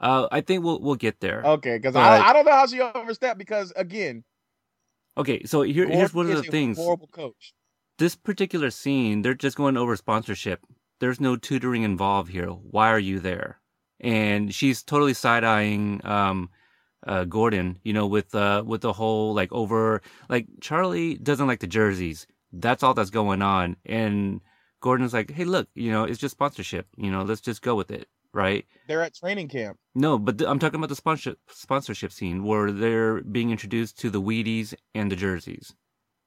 [0.00, 1.42] Uh, I think we'll we'll get there.
[1.44, 4.24] Okay, because I, I don't know how she overstepped because again,
[5.16, 6.78] Okay, so here, here's one of the things.
[6.78, 7.54] Horrible coach.
[7.98, 10.60] This particular scene, they're just going over sponsorship.
[11.00, 12.48] There's no tutoring involved here.
[12.48, 13.60] Why are you there?
[14.00, 16.50] And she's totally side eyeing um,
[17.06, 21.60] uh, Gordon, you know, with uh, with the whole like over like Charlie doesn't like
[21.60, 22.26] the jerseys.
[22.52, 23.76] That's all that's going on.
[23.86, 24.40] And
[24.80, 26.86] Gordon's like, hey, look, you know, it's just sponsorship.
[26.96, 28.66] You know, let's just go with it, right?
[28.88, 29.78] They're at training camp.
[29.94, 34.10] No, but th- I'm talking about the sponsorship sponsorship scene where they're being introduced to
[34.10, 35.74] the Wheaties and the jerseys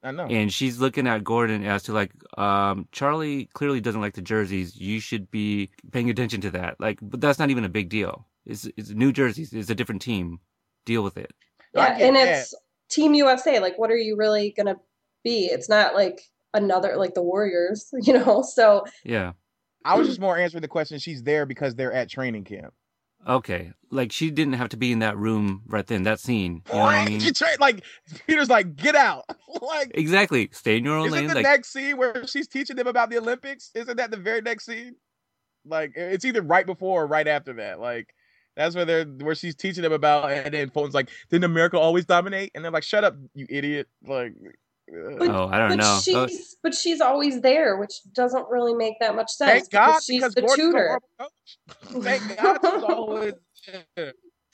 [0.04, 0.26] I know.
[0.28, 4.80] and she's looking at Gordon as to like, um, Charlie clearly doesn't like the jerseys.
[4.80, 6.80] You should be paying attention to that.
[6.80, 8.28] Like, but that's not even a big deal.
[8.46, 9.52] It's, it's New Jerseys.
[9.54, 10.40] It's a different team.
[10.86, 11.32] Deal with it.
[11.74, 12.28] Yeah, get and that.
[12.40, 12.54] it's
[12.90, 13.60] Team USA.
[13.60, 14.78] Like, what are you really gonna
[15.24, 15.46] be?
[15.46, 16.22] It's not like
[16.54, 18.42] another like the Warriors, you know.
[18.44, 19.34] So Yeah.
[19.84, 20.98] I was just more answering the question.
[20.98, 22.74] She's there because they're at training camp.
[23.28, 23.72] Okay.
[23.92, 26.04] Like she didn't have to be in that room right then.
[26.04, 26.64] That scene.
[26.72, 27.20] You know what I mean?
[27.36, 27.84] Tra- like
[28.26, 29.26] Peter's like, get out.
[29.62, 30.50] like, Exactly.
[30.54, 31.28] Stay in your own isn't lane.
[31.28, 33.70] the Like, next scene where she's teaching them about the Olympics?
[33.76, 34.96] Isn't that the very next scene?
[35.68, 37.80] Like, it's either right before or right after that.
[37.80, 38.14] Like,
[38.56, 42.06] that's where they're where she's teaching them about, and then phone's like, didn't America always
[42.06, 42.52] dominate?
[42.56, 43.88] And they're like, shut up, you idiot.
[44.06, 44.34] Like.
[44.88, 46.00] But- oh, I don't but know.
[46.04, 46.28] she's Oh,
[46.62, 49.68] but she's always there, which doesn't really make that much sense.
[49.68, 50.88] thank God because she's because the Gordon's tutor.
[50.88, 52.04] horrible coach.
[52.04, 53.34] Thank God she's always.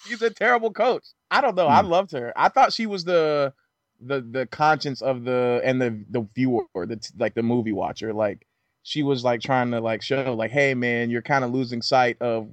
[0.07, 1.03] He's a terrible coach.
[1.29, 1.67] I don't know.
[1.67, 1.89] I Hmm.
[1.89, 2.33] loved her.
[2.35, 3.53] I thought she was the
[3.99, 8.13] the the conscience of the and the the viewer, the like the movie watcher.
[8.13, 8.47] Like
[8.83, 12.17] she was like trying to like show like, hey man, you're kind of losing sight
[12.21, 12.47] of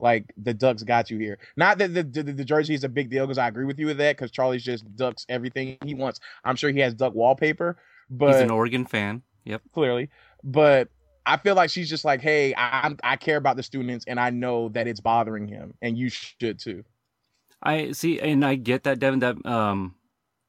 [0.00, 1.38] Like the Ducks got you here.
[1.56, 3.86] Not that the the, the jersey is a big deal because I agree with you
[3.86, 6.20] with that because Charlie's just Ducks everything he wants.
[6.44, 7.78] I'm sure he has Duck wallpaper,
[8.10, 9.22] but He's an Oregon fan.
[9.44, 9.62] Yep.
[9.72, 10.10] clearly.
[10.44, 10.88] But
[11.24, 14.30] I feel like she's just like, hey, I, I'm care about the students and I
[14.30, 16.84] know that it's bothering him, and you should too.
[17.62, 19.20] I see, and I get that, Devin.
[19.20, 19.96] That um,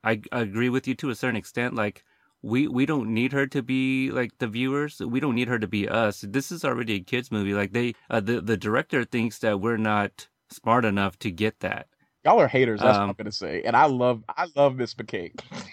[0.04, 1.76] I, I agree with you to a certain extent.
[1.76, 2.04] Like
[2.42, 5.00] we we don't need her to be like the viewers.
[5.00, 6.24] We don't need her to be us.
[6.28, 7.54] This is already a kids movie.
[7.54, 11.88] Like they, uh, the the director thinks that we're not smart enough to get that.
[12.26, 12.80] Y'all are haters.
[12.82, 13.62] That's what Um, I'm gonna say.
[13.64, 15.32] And I love I love Miss McKay.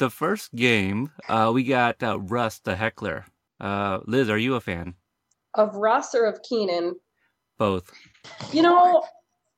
[0.00, 3.26] The first game, uh, we got uh, Russ the heckler.
[3.60, 4.94] Uh, Liz, are you a fan?
[5.54, 6.96] Of Russ or of Kenan?
[7.58, 7.92] Both.
[8.52, 9.04] You know,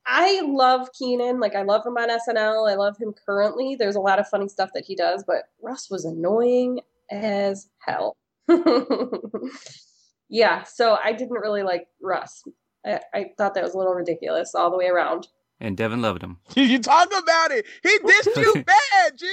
[0.07, 1.39] I love Kenan.
[1.39, 2.71] Like I love him on SNL.
[2.71, 3.75] I love him currently.
[3.75, 6.79] There's a lot of funny stuff that he does, but Russ was annoying
[7.11, 8.15] as hell.
[10.29, 12.41] yeah, so I didn't really like Russ.
[12.85, 15.27] I, I thought that was a little ridiculous all the way around.
[15.59, 16.37] And Devin loved him.
[16.55, 17.65] you talk about it.
[17.83, 19.27] He dissed you bad, G.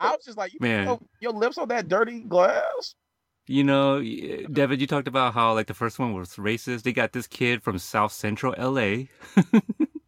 [0.00, 0.84] I was just like, you Man.
[0.84, 2.94] know, your lips on that dirty glass.
[3.46, 6.82] You know, David, you talked about how like the first one was racist.
[6.84, 9.04] They got this kid from South Central LA.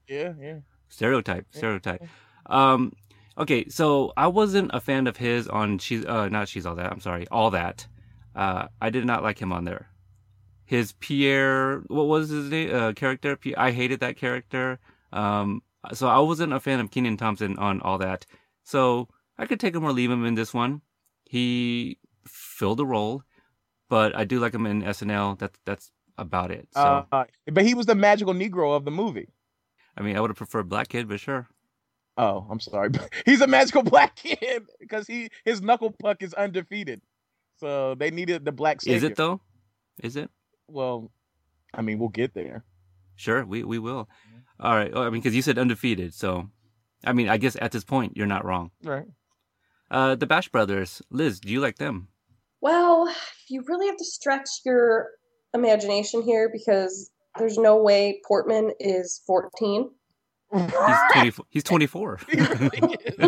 [0.06, 0.58] Yeah, yeah.
[0.88, 2.02] stereotype stereotype.
[2.46, 2.92] um
[3.38, 6.92] okay so i wasn't a fan of his on she's uh not she's all that
[6.92, 7.86] i'm sorry all that.
[8.36, 9.88] Uh i did not like him on there.
[10.66, 13.34] His pierre what was his name uh character?
[13.34, 14.78] P- i hated that character.
[15.12, 15.62] Um
[15.94, 18.26] so i wasn't a fan of kenan thompson on all that.
[18.62, 20.82] So i could take him or leave him in this one.
[21.24, 23.22] He filled the role
[23.88, 27.74] but i do like him in snl that's that's about it so Uh, but he
[27.74, 29.28] was the magical Negro of the movie.
[29.96, 31.48] i mean i would have preferred black kid but sure
[32.16, 32.90] Oh, I'm sorry.
[33.26, 37.00] He's a magical black kid because he his knuckle puck is undefeated.
[37.58, 38.96] So they needed the black savior.
[38.98, 39.40] is it though
[40.00, 40.30] is it
[40.68, 41.10] Well,
[41.74, 42.62] I mean, we'll get there.
[43.16, 44.08] Sure, we we will.
[44.60, 44.94] All right.
[44.94, 46.48] I mean, because you said undefeated, so
[47.04, 48.70] I mean, I guess at this point you're not wrong.
[48.84, 49.08] Right.
[49.90, 52.06] Uh, the Bash Brothers, Liz, do you like them?
[52.64, 53.14] Well,
[53.50, 55.10] you really have to stretch your
[55.52, 59.90] imagination here because there's no way Portman is 14.
[60.50, 60.62] He's
[61.12, 61.32] twenty.
[61.50, 62.20] He's twenty four.
[62.30, 63.18] He really is.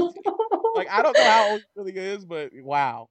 [0.74, 3.08] like I don't know how old he really is, but wow.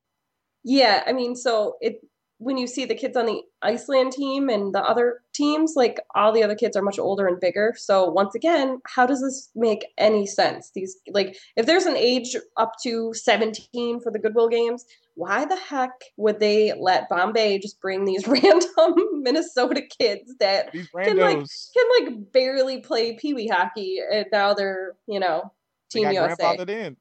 [0.63, 1.99] Yeah, I mean, so it
[2.45, 6.31] when you see the kids on the Iceland team and the other teams, like all
[6.31, 7.73] the other kids are much older and bigger.
[7.75, 10.69] So once again, how does this make any sense?
[10.75, 15.55] These like if there's an age up to 17 for the Goodwill games, why the
[15.55, 21.85] heck would they let Bombay just bring these random Minnesota kids that Can, like, can
[21.99, 25.51] like barely play pee wee hockey and now they're, you know,
[25.91, 26.57] they Team got USA.
[26.69, 26.95] in.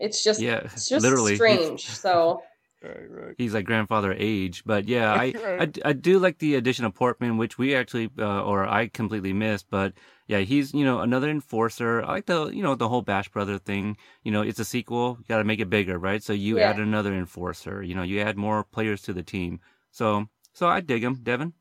[0.00, 1.36] It's just yeah, it's just literally.
[1.36, 1.86] strange.
[2.00, 2.42] So
[2.82, 3.34] Right, right.
[3.36, 5.78] He's like grandfather age, but yeah, I, Right.
[5.84, 9.34] I, I do like the addition of Portman, which we actually uh, or I completely
[9.34, 9.66] missed.
[9.70, 9.92] But
[10.26, 12.02] yeah, he's you know another enforcer.
[12.02, 13.98] I like the you know the whole Bash Brother thing.
[14.22, 16.22] You know, it's a sequel, You got to make it bigger, right?
[16.22, 16.70] So you Yeah.
[16.70, 17.82] add another enforcer.
[17.82, 19.60] You know, you add more players to the team.
[19.90, 21.52] So so I dig him, Devin.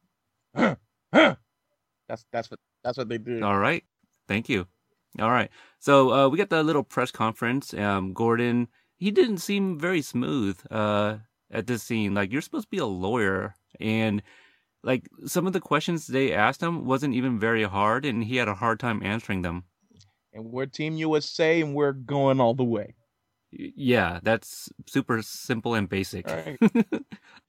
[2.08, 3.44] That's that's what that's what they do.
[3.44, 3.84] All right.
[4.28, 4.68] Thank you.
[5.20, 5.50] All right.
[5.80, 7.74] So uh, we got the little press conference.
[7.74, 8.68] Um, Gordon,
[9.00, 11.18] he didn't seem very smooth uh,
[11.50, 12.14] at this scene.
[12.14, 14.22] Like you're supposed to be a lawyer, and
[14.84, 18.48] like some of the questions they asked him wasn't even very hard, and he had
[18.48, 19.64] a hard time answering them.
[20.34, 22.96] And we're Team USA, and we're going all the way.
[23.52, 26.28] Yeah, that's super simple and basic.
[26.28, 26.60] Right.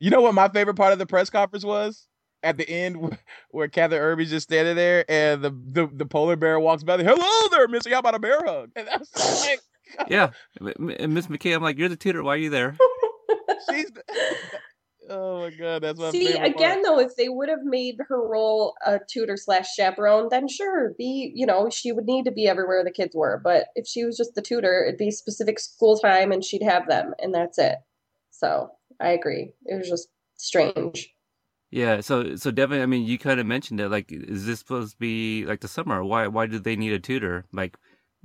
[0.03, 2.09] You know what my favorite part of the press conference was?
[2.43, 3.19] At the end,
[3.51, 6.97] where Kathryn Erbe's just standing there, and the, the, the polar bear walks by.
[6.97, 7.91] Hello there, Missy.
[7.91, 8.71] How about a bear hug?
[8.75, 9.61] And that's like,
[10.09, 12.22] yeah, M- M- Miss McKay, I'm like, you're the tutor.
[12.22, 12.76] Why are you there?
[13.70, 13.90] she's.
[15.11, 16.57] oh my god, that's my See, favorite part.
[16.57, 20.94] again, though, if they would have made her role a tutor slash chaperone, then sure,
[20.98, 23.40] be you know she would need to be everywhere the kids were.
[23.42, 26.88] But if she was just the tutor, it'd be specific school time, and she'd have
[26.88, 27.79] them, and that's it.
[28.31, 29.53] So I agree.
[29.66, 31.14] It was just strange.
[31.70, 33.90] Yeah, so so Devin, I mean, you kind of mentioned it.
[33.90, 36.03] Like, is this supposed to be like the summer?
[36.03, 37.44] Why why did they need a tutor?
[37.53, 37.76] Like,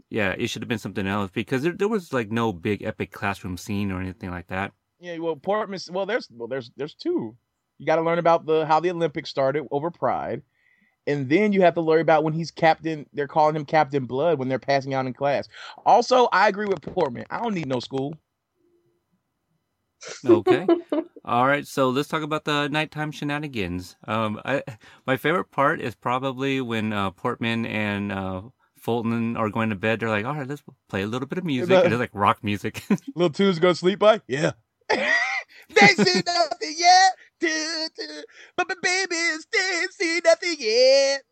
[0.10, 3.12] yeah, it should have been something else because there there was like no big epic
[3.12, 4.72] classroom scene or anything like that.
[5.00, 5.80] Yeah, well, Portman.
[5.92, 7.36] Well, there's well, there's there's two.
[7.78, 10.42] You got to learn about the how the Olympics started over Pride,
[11.08, 13.06] and then you have to learn about when he's captain.
[13.14, 15.48] They're calling him Captain Blood when they're passing out in class.
[15.86, 17.26] Also, I agree with Portman.
[17.30, 18.16] I don't need no school.
[20.26, 20.68] Okay,
[21.26, 21.66] all right.
[21.66, 23.96] So let's talk about the nighttime shenanigans.
[24.08, 24.64] Um, I
[25.06, 28.42] my favorite part is probably when uh, Portman and uh,
[28.86, 30.00] Fulton are going to bed.
[30.00, 31.84] They're like, all right, let's play a little bit of music.
[31.84, 32.84] And it's like rock music.
[33.16, 34.22] Little Tunes go to sleep by.
[34.28, 34.52] Yeah.
[34.90, 37.12] they see nothing yet.
[37.40, 38.24] do, do.
[38.56, 41.24] But my baby still see nothing yet.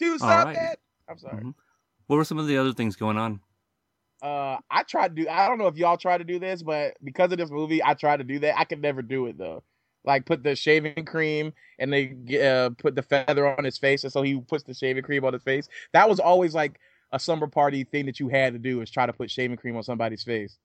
[0.00, 0.56] Do something.
[0.56, 0.76] right.
[1.08, 1.42] I'm sorry.
[1.44, 1.54] Mhm.
[2.08, 3.40] What were some of the other things going on?
[4.20, 5.28] Uh, I tried to do.
[5.28, 7.94] I don't know if y'all try to do this, but because of this movie, I
[7.94, 8.58] tried to do that.
[8.58, 9.62] I could never do it though.
[10.08, 14.12] Like put the shaving cream and they uh, put the feather on his face, and
[14.12, 15.68] so he puts the shaving cream on his face.
[15.92, 16.80] That was always like
[17.12, 19.76] a slumber party thing that you had to do is try to put shaving cream
[19.76, 20.56] on somebody's face.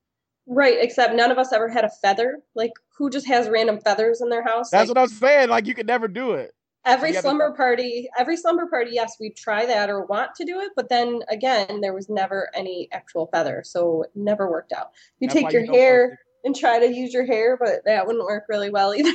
[0.48, 2.40] Right, except none of us ever had a feather.
[2.56, 4.70] Like, who just has random feathers in their house?
[4.70, 5.50] That's Like, what I'm saying.
[5.50, 6.54] Like you could never do it.
[6.86, 10.46] every have to- slumber party, every slumber party, yes, we try that or want to
[10.46, 14.72] do it, but then again, there was never any actual feather, so it never worked
[14.74, 14.92] out.
[15.20, 18.26] You That's take your you hair and try to use your hair, but that wouldn't
[18.26, 19.14] work really well either.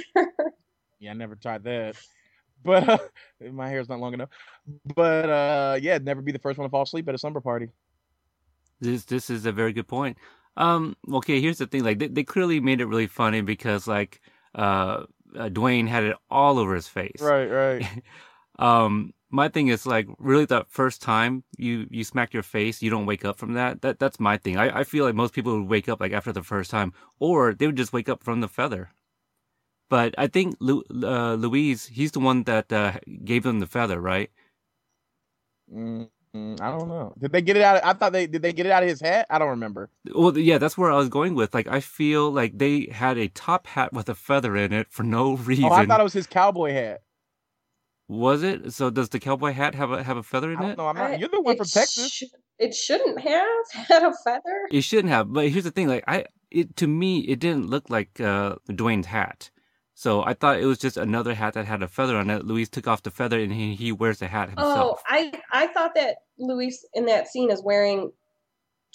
[1.00, 1.96] Yeah, I never tried that.
[2.64, 2.98] But uh,
[3.52, 4.30] my hair's not long enough.
[4.94, 7.68] But uh, yeah, never be the first one to fall asleep at a slumber party.
[8.80, 10.18] This this is a very good point.
[10.56, 11.84] Um, okay, here's the thing.
[11.84, 14.20] Like they, they clearly made it really funny because like
[14.54, 15.04] uh,
[15.36, 17.20] uh Dwayne had it all over his face.
[17.20, 17.86] Right, right.
[18.58, 22.90] Um, my thing is like really that first time you you smack your face, you
[22.90, 23.82] don't wake up from that.
[23.82, 24.56] That that's my thing.
[24.56, 27.54] I, I feel like most people would wake up like after the first time, or
[27.54, 28.90] they would just wake up from the feather.
[29.90, 32.92] But I think Lu, uh, Louise, he's the one that uh,
[33.24, 34.30] gave them the feather, right?
[35.72, 36.08] Mm,
[36.60, 37.14] I don't know.
[37.18, 37.76] Did they get it out?
[37.76, 38.42] Of, I thought they did.
[38.42, 39.26] They get it out of his hat.
[39.30, 39.88] I don't remember.
[40.14, 41.54] Well, yeah, that's where I was going with.
[41.54, 45.02] Like, I feel like they had a top hat with a feather in it for
[45.02, 45.64] no reason.
[45.64, 47.00] Oh, I thought it was his cowboy hat.
[48.08, 48.72] Was it?
[48.72, 50.76] So does the cowboy hat have a have a feather in it?
[50.76, 50.86] don't.
[50.88, 51.10] I'm not.
[51.12, 52.10] I- You're the one from Texas.
[52.10, 52.22] sh-
[52.58, 54.66] it shouldn't have had a feather.
[54.72, 55.32] It shouldn't have.
[55.32, 59.06] But here's the thing: like, I it to me, it didn't look like uh, Dwayne's
[59.06, 59.50] hat.
[59.94, 62.44] So I thought it was just another hat that had a feather on it.
[62.46, 65.00] Luis took off the feather and he, he wears the hat himself.
[65.00, 65.02] Oh.
[65.06, 68.12] I I thought that Luis in that scene is wearing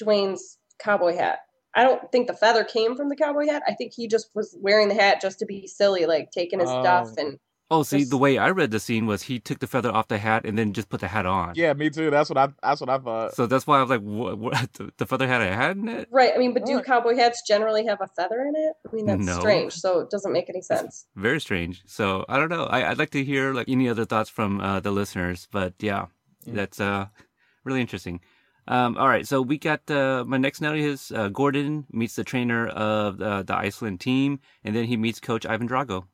[0.01, 1.39] Dwayne's cowboy hat.
[1.75, 3.63] I don't think the feather came from the cowboy hat.
[3.67, 6.69] I think he just was wearing the hat just to be silly, like taking his
[6.69, 7.21] stuff Oh.
[7.21, 7.39] and
[7.73, 10.17] Oh, see, the way I read the scene was he took the feather off the
[10.17, 11.53] hat and then just put the hat on.
[11.55, 12.09] Yeah, me too.
[12.11, 12.47] That's what I.
[12.61, 13.35] That's what I thought.
[13.35, 15.87] So that's why I was like, what, what, the, the feather had a hat in
[15.89, 16.07] it?
[16.11, 16.31] right.
[16.35, 16.85] I mean, but do Right.
[16.85, 18.73] cowboy hats generally have a feather in it?
[18.89, 19.39] I mean, that's No.
[19.39, 19.73] strange.
[19.73, 21.05] So it doesn't make any sense.
[21.15, 21.81] Very strange.
[21.85, 22.65] So I don't know.
[22.65, 25.47] I, I'd like to hear like any other thoughts from uh, the listeners.
[25.51, 26.05] But yeah,
[26.45, 26.53] Yeah.
[26.55, 27.07] that's uh
[27.63, 28.19] really interesting.
[28.65, 32.23] Um, all right, so we got uh, my next note is uh, Gordon meets the
[32.23, 36.05] trainer of uh, the Iceland team, and then he meets Coach Ivan Drago.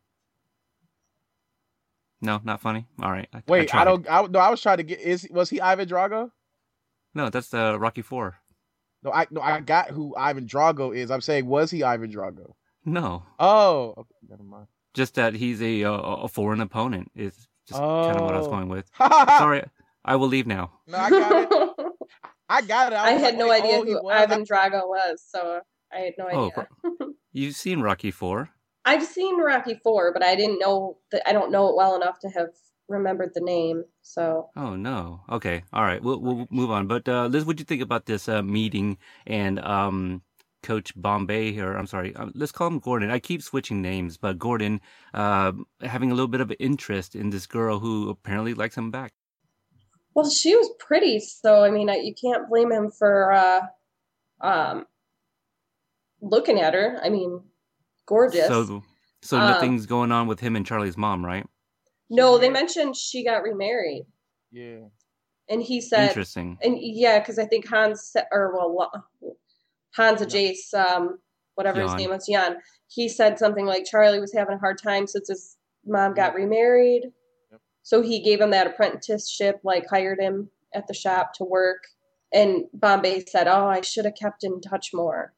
[2.21, 2.86] No, not funny.
[3.01, 3.27] All right.
[3.34, 3.84] I, Wait, I, tried.
[3.86, 4.12] don't.
[4.12, 4.99] I, no, I was trying to get.
[4.99, 6.32] Is was he Ivan Drago?
[7.15, 8.36] No, that's uh, Rocky Four.
[9.03, 11.10] No, I no, I got who Ivan Drago is.
[11.12, 12.53] I'm saying, was he Ivan Drago?
[12.86, 14.67] No, Oh, okay, never mind.
[14.93, 18.47] just that he's a a, a foreign opponent is just kind of what I was
[18.47, 18.51] Oh.
[18.51, 18.89] going with.
[18.97, 19.25] Sorry.
[19.39, 19.63] Sorry,
[20.03, 20.71] I will leave now.
[20.88, 21.75] No, I got it.
[22.49, 22.95] I got it.
[22.97, 24.10] I was had like, no idea oh, who?
[24.10, 25.62] Ivan Drago was, so
[25.93, 26.67] I had no idea.
[26.84, 27.13] Oh.
[27.32, 28.49] You've seen Rocky Four.
[28.89, 32.17] I've seen Rocky Four, but I didn't know that I don't know it well enough
[32.21, 32.49] to have
[32.88, 33.84] remembered the name.
[34.02, 35.21] So Oh no.
[35.30, 35.63] Okay.
[35.71, 36.02] All right.
[36.02, 36.88] We'll we'll move on.
[36.88, 38.97] But uh, Liz, what do you think about this uh, meeting
[39.28, 40.23] and um,
[40.63, 41.73] Coach Bombay, here?
[41.73, 43.12] I'm sorry, uh, let's call him Gordon.
[43.12, 44.82] I keep switching names, but Gordon
[45.13, 49.13] uh, having a little bit of interest in this girl who apparently likes him back.
[50.15, 53.62] Well, she was pretty, so I mean, you can't blame him for uh,
[54.41, 54.88] um,
[56.21, 56.99] looking at her.
[57.04, 57.43] I mean,
[58.10, 58.48] gorgeous.
[58.48, 58.84] So
[59.22, 61.45] so Um, nothing's going on with him and Charlie's mom, right?
[62.10, 64.06] no, they mentioned she got remarried,
[64.52, 64.88] Yeah.
[65.48, 66.58] and he said, Interesting.
[66.63, 69.34] and yeah, because I think Hans said, or well, Lo-
[69.95, 71.19] Hans Jace, um,
[71.56, 72.58] whatever his name was, Jan.
[72.88, 77.04] He said something like Charlie was having a hard time since his mom got remarried,
[77.52, 77.62] Yep.
[77.84, 81.84] so he gave him that apprenticeship, like hired him at the shop to work.
[82.32, 85.34] And Bombay said, "Oh, I should have kept in touch more."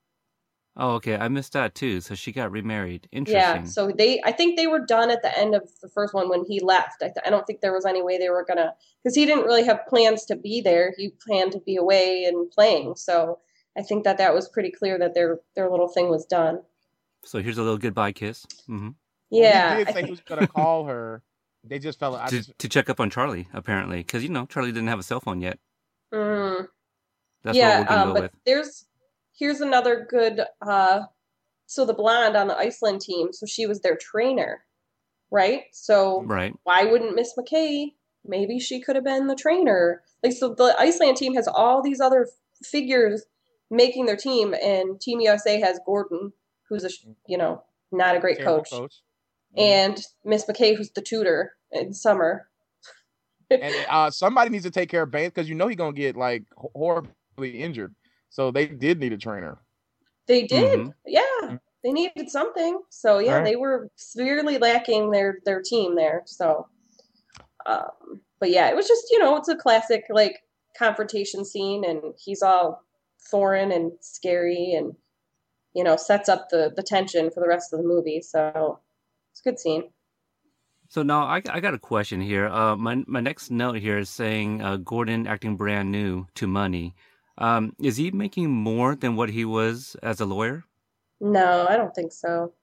[0.77, 1.15] Oh, okay.
[1.17, 1.99] I missed that too.
[2.01, 3.07] So she got remarried.
[3.11, 3.61] Interesting.
[3.61, 6.29] Yeah, so they, I think they were done at the end of the first one
[6.29, 7.01] when he left.
[7.03, 9.43] I, th- I don't think there was any way they were gonna, because he didn't
[9.43, 10.93] really have plans to be there.
[10.97, 12.95] He planned to be away and playing.
[12.95, 13.39] So
[13.77, 16.61] I think that that was pretty clear that their their little thing was done.
[17.23, 18.45] So here's a little goodbye kiss.
[18.65, 18.89] hmm
[19.29, 21.21] Well, Yeah, He did I say he was gonna call her.
[21.63, 22.15] They just fell.
[22.15, 22.57] I To just.
[22.57, 25.41] to check up on Charlie apparently, because you know Charlie didn't have a cell phone
[25.41, 25.59] yet.
[26.13, 26.67] Mm,
[27.43, 28.31] That's yeah, what we're gonna um, go but with.
[28.45, 28.85] there's
[29.41, 30.41] here's another good.
[30.65, 31.01] uh
[31.65, 34.63] So the blonde on the Iceland team, so she was their trainer,
[35.31, 35.63] right?
[35.71, 36.53] So Right.
[36.63, 37.93] why wouldn't Miss McKay?
[38.23, 40.03] Maybe she could have been the trainer.
[40.23, 43.25] Like so, the Iceland team has all these other f- figures
[43.71, 46.33] making their team, and Team USA has Gordon,
[46.69, 46.89] who's a
[47.27, 49.01] you know not a great terrible coach,
[49.57, 52.47] and Miss McKay, who's the tutor in summer.
[53.49, 56.15] and uh, somebody needs to take care of Banks because you know he's gonna get
[56.15, 57.95] like horribly injured.
[58.31, 59.59] So they did need a trainer.
[60.25, 60.93] They did, Mhm.
[61.05, 61.57] yeah.
[61.83, 62.81] they needed something.
[62.89, 63.43] So yeah, Right.
[63.43, 66.23] they were severely lacking their their team there.
[66.25, 66.67] So,
[67.65, 70.43] um, but yeah, it was just you know it's a classic like
[70.77, 72.83] confrontation scene, and he's all
[73.17, 74.95] foreign and scary, and
[75.73, 78.21] you know sets up the the tension for the rest of the movie.
[78.21, 78.79] So
[79.31, 79.91] it's a good scene.
[80.87, 82.47] So now I, I got a question here.
[82.47, 86.95] Uh, my my next note here is saying uh, Gordon acting brand new to money.
[87.37, 90.63] Um, is he making more than what he was as a lawyer?
[91.19, 92.53] No, I don't think so.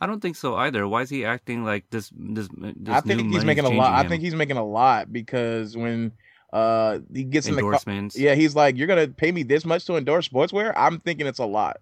[0.00, 0.86] I don't think so either.
[0.88, 2.10] Why is he acting like this?
[2.16, 3.90] This, this I new think he's making a lot.
[3.90, 6.12] changing I think he's making a lot because when
[6.52, 8.18] uh he gets in the car, endorsements.
[8.18, 11.38] yeah, he's like, "You're gonna pay me this much to endorse sportswear?" I'm thinking it's
[11.38, 11.78] a lot.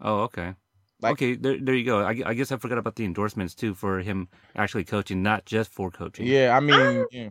[0.00, 0.54] Oh, okay.
[1.02, 2.00] Like- okay, there, there you go.
[2.02, 5.72] I, I guess I forgot about the endorsements too for him actually coaching, not just
[5.72, 6.26] for coaching.
[6.26, 7.28] Yeah, I mean, Um, yeah.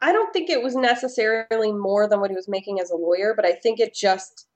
[0.00, 3.34] I don't think it was necessarily more than what he was making as a lawyer,
[3.34, 4.46] but I think it just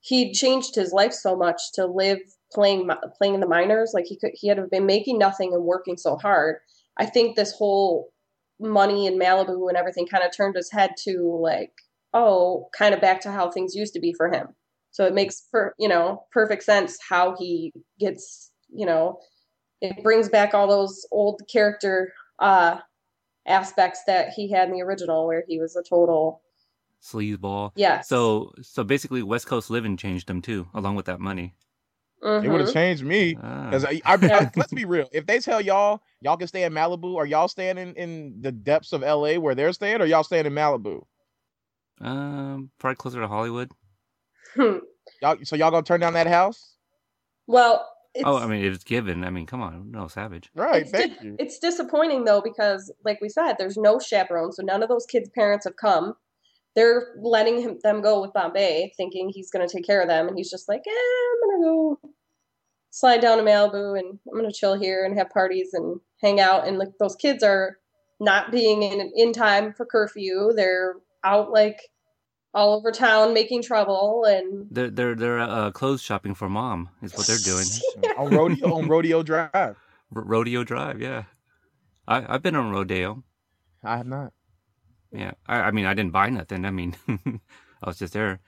[0.00, 2.18] he changed his life so much to live
[2.52, 3.92] playing playing in the minors.
[3.94, 6.56] Like he could he had been making nothing and working so hard.
[6.98, 8.10] I think this whole
[8.60, 11.72] money in Malibu and everything kind of turned his head to like,
[12.12, 14.48] oh, kind of back to how things used to be for him.
[14.90, 19.18] So it makes per you know perfect sense how he gets you know
[19.80, 22.78] it brings back all those old character uh
[23.46, 26.40] aspects that he had in the original where he was a total
[27.02, 27.72] Sleazeball.
[27.76, 31.54] yes So so basically, West Coast living changed him too, along with that money.
[32.22, 33.36] it would have changed me.
[33.42, 33.66] Ah.
[33.66, 35.08] Because I, I, I- let's be real.
[35.12, 38.50] If they tell y'all y'all can stay in Malibu, are y'all staying in, in the
[38.52, 41.04] depths of LA where they're staying, or y'all staying in Malibu?
[42.00, 43.70] Um, probably closer to Hollywood.
[44.54, 44.78] Hmm.
[45.22, 46.76] Y'all, so y'all gonna turn down that house?
[47.46, 49.24] well it's, oh, I mean, it's given.
[49.24, 50.50] I mean, come on, no savage.
[50.54, 50.82] Right.
[50.82, 51.36] it's, Thank di- you.
[51.38, 55.28] it's disappointing though because like we said there's no chaperone so none of those kids
[55.34, 56.14] parents have come
[56.74, 60.28] they're letting him, them go with bombay thinking he's going to take care of them
[60.28, 62.10] and he's just like eh, i'm going to go
[62.90, 66.40] slide down to malibu and i'm going to chill here and have parties and hang
[66.40, 67.78] out and like those kids are
[68.20, 70.94] not being in in time for curfew they're
[71.24, 71.78] out like
[72.54, 77.16] all over town making trouble and They're they're they're uh, clothes shopping for mom is
[77.16, 77.66] what they're doing.
[78.18, 79.50] on rodeo on rodeo drive.
[79.54, 79.74] R-
[80.10, 81.24] rodeo Drive, yeah.
[82.06, 83.24] I I've been on rodeo.
[83.82, 84.32] I have not.
[85.12, 86.64] Yeah, I, I mean, I didn't buy nothing.
[86.64, 88.40] I mean, I was just there.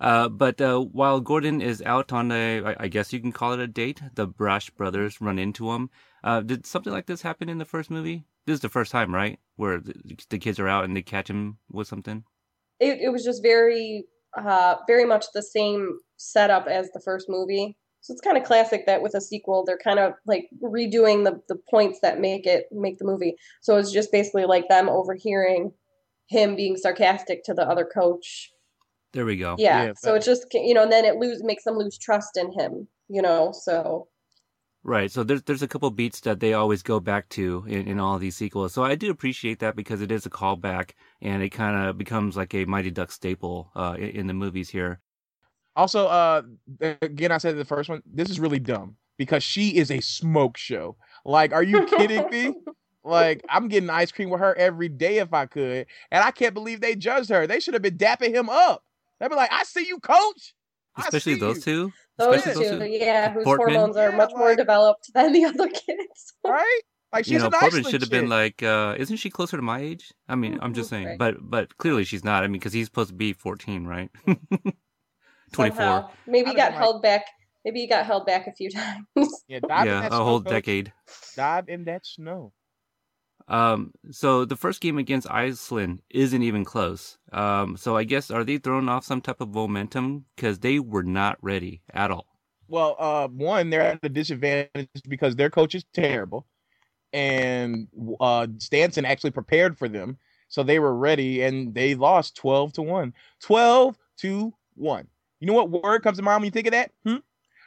[0.00, 3.52] Uh, but uh, while Gordon is out on a, I, I guess you can call
[3.52, 5.90] it a date, the Bash Brothers run into him.
[6.24, 8.24] Uh, did something like this happen in the first movie?
[8.46, 9.38] This is the first time, right?
[9.56, 9.94] Where the,
[10.30, 12.24] the kids are out and they catch him with something.
[12.80, 14.04] It, it was just very
[14.36, 17.76] uh very much the same setup as the first movie.
[18.02, 21.40] So it's kind of classic that with a sequel they're kind of like redoing the
[21.48, 23.34] the points that make it make the movie.
[23.60, 25.72] So it's just basically like them overhearing
[26.28, 28.50] him being sarcastic to the other coach.
[29.12, 29.56] There we go.
[29.58, 31.98] yeah, Yeah, so that- it's just you know and then it lose makes them lose
[31.98, 34.06] trust in him you know so
[34.82, 35.10] Right.
[35.10, 38.18] So there's there's a couple beats that they always go back to in, in all
[38.18, 38.72] these sequels.
[38.72, 42.36] So I do appreciate that because it is a callback and it kind of becomes
[42.36, 45.00] like a Mighty Duck staple uh, in, in the movies here.
[45.76, 46.42] Also, uh,
[46.80, 48.02] again, I said the first one.
[48.06, 50.96] This is really dumb because she is a smoke show.
[51.26, 52.54] Like, are you kidding me?
[53.02, 56.52] Like, I'm getting ice cream with her every day if I could, and I can't
[56.52, 57.46] believe they judged her.
[57.46, 58.84] They should have been dapping him up.
[59.18, 60.54] They'd be like, "I see you, coach."
[60.96, 61.92] I Especially see those you." two.
[62.20, 63.74] Those Especially two those yeah whose Portman.
[63.74, 66.80] hormones are Yeah, much more developed than the other kids right?
[67.12, 69.62] Like, she's you know, an Corbin should have been like, uh, isn't she closer to
[69.64, 70.12] my age?
[70.28, 71.18] I mean, I'm just saying, Right.
[71.18, 72.44] but but clearly she's not.
[72.44, 74.10] I mean, because he's supposed to be 14, right?
[75.52, 75.76] 24.
[75.76, 76.10] somehow.
[76.28, 77.26] Maybe he got have been like- held back.
[77.64, 79.04] Maybe he got held back a few times.
[79.48, 80.50] yeah, dive in yeah, that a snow, whole coach.
[80.52, 80.92] decade.
[81.36, 82.52] Dive in that snow.
[83.50, 87.18] Um, so the first game against Iceland isn't even close.
[87.32, 91.02] Um, so I guess are they throwing off some type of momentum because they were
[91.02, 92.26] not ready at all.
[92.68, 96.46] Well, uh, one, they're at a disadvantage because their coach is terrible,
[97.12, 97.88] and
[98.20, 102.82] uh, Stansson actually prepared for them, so they were ready, and they lost twelve to
[102.82, 103.12] one.
[103.40, 105.08] Twelve to one.
[105.40, 106.92] You know what word comes to mind when you think of that?
[107.04, 107.16] Hmm?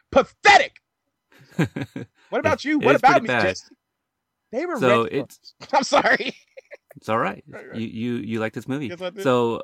[0.09, 0.79] Pathetic.
[2.33, 2.79] What about you?
[2.79, 3.43] What about me, bad.
[3.43, 3.75] Jesse?
[4.53, 6.35] They were So it's- I'm sorry.
[6.95, 7.43] It's all right.
[7.47, 7.75] Right, right.
[7.79, 8.87] You you you like this movie.
[8.87, 9.63] Yes, So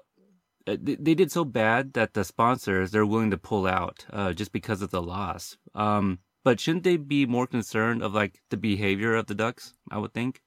[0.68, 4.34] uh, they, they did so bad that the sponsors they're willing to pull out uh,
[4.34, 5.56] just because of the loss.
[5.76, 9.74] Um, but shouldn't they be more concerned of like the behavior of the Ducks?
[9.92, 10.42] I would think,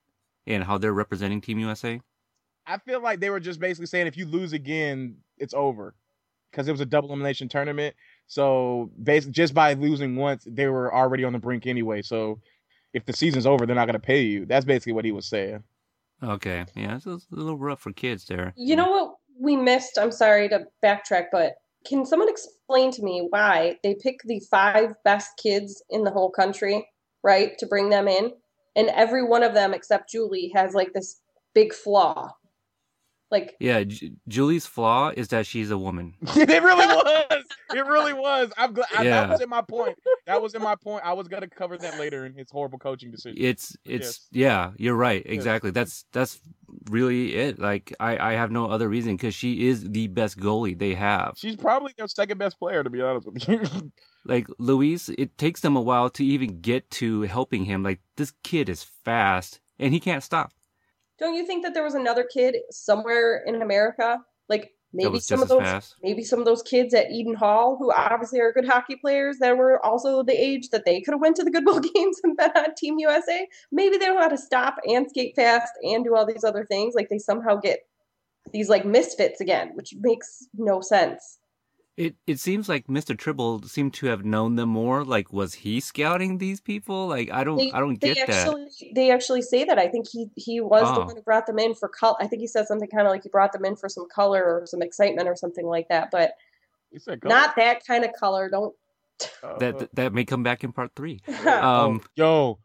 [0.47, 2.01] and how they're representing Team USA.
[2.66, 5.95] I feel like they were just basically saying if you lose again, it's over,
[6.51, 7.95] because it was a double elimination tournament.
[8.26, 12.03] So basically, just by losing once, they were already on the brink anyway.
[12.03, 12.40] So
[12.93, 14.47] if the season's over, they're not going to pay you.
[14.47, 15.62] That's basically what he was saying.
[16.22, 18.53] Okay, yeah, it's a little rough for kids there.
[18.57, 19.99] You know what we missed?
[19.99, 24.95] I'm sorry to backtrack, but can someone explain to me why they pick the five
[25.05, 26.86] best kids in the whole country,
[27.24, 28.32] right, to bring them in,
[28.76, 31.20] and every one of them except Julie has like this
[31.55, 32.30] big flaw.
[33.33, 36.14] Like Yeah, J- Julie's flaw is that she's a woman.
[36.22, 37.45] it really was.
[37.74, 38.53] It really was.
[38.59, 38.89] I'm glad.
[38.97, 39.22] I, Yeah.
[39.22, 39.99] That was in my point.
[40.26, 41.03] That was in my point.
[41.05, 43.39] I was gonna cover that later in his horrible coaching decision.
[43.41, 45.22] It's it's yeah, you're right.
[45.24, 45.70] Exactly.
[45.70, 46.39] That's that's
[46.91, 47.59] really it.
[47.59, 51.33] Like I I have no other reason cuz she is the best goalie they have.
[51.37, 53.93] She's probably their second best player, to be honest with you.
[54.24, 57.83] Like Luis, it takes them a while to even get to helping him.
[57.83, 60.53] Like this kid is fast and he can't stop.
[61.23, 64.18] Don't you think that there was another kid somewhere in America,
[64.49, 65.95] like maybe some of those, fast.
[66.03, 69.57] maybe some of those kids at Eden Hall, who obviously are good hockey players, that
[69.57, 72.51] were also the age that they could have went to the Goodwill games and been
[72.57, 73.47] on Team USA.
[73.70, 76.64] Maybe they don't know how to stop and skate fast and do all these other
[76.64, 76.95] things.
[76.97, 77.87] Like they somehow get
[78.53, 81.39] these like misfits again, which makes no sense.
[81.97, 83.16] It it seems like Mr.
[83.16, 85.05] Tribble seemed to have known them more.
[85.05, 87.07] Like was he scouting these people?
[87.07, 88.47] Like I don't They, I don't they get that.
[88.49, 89.78] actually, They actually say that.
[89.78, 91.05] I think he he was the Oh.
[91.07, 92.16] one who brought them in for color.
[92.18, 94.43] I think he said something kind of like he brought them in for some color
[94.43, 96.11] or some excitement or something like that.
[96.11, 96.32] But
[96.90, 98.49] He said, "Go." not that kind of color.
[98.49, 98.74] Don't.
[99.43, 101.20] Uh, That that may come back in part 3.
[101.45, 102.59] oh, Um yo.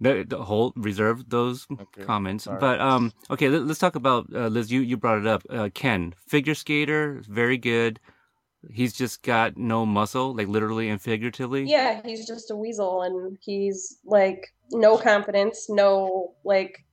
[0.00, 2.44] the, the whole reserve those Okay, comments.
[2.44, 2.60] sorry.
[2.60, 5.42] But um okay, let, us talk about uh, Liz you you brought it up.
[5.50, 7.98] Uh, Ken, figure skater, very good.
[8.72, 11.64] He's just got no muscle, like literally and figuratively.
[11.64, 16.84] Yeah, he's just a weasel, and he's like no confidence, no like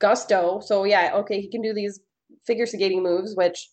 [0.00, 0.60] gusto.
[0.60, 2.00] So yeah, okay, he can do these
[2.46, 3.68] figure skating moves, which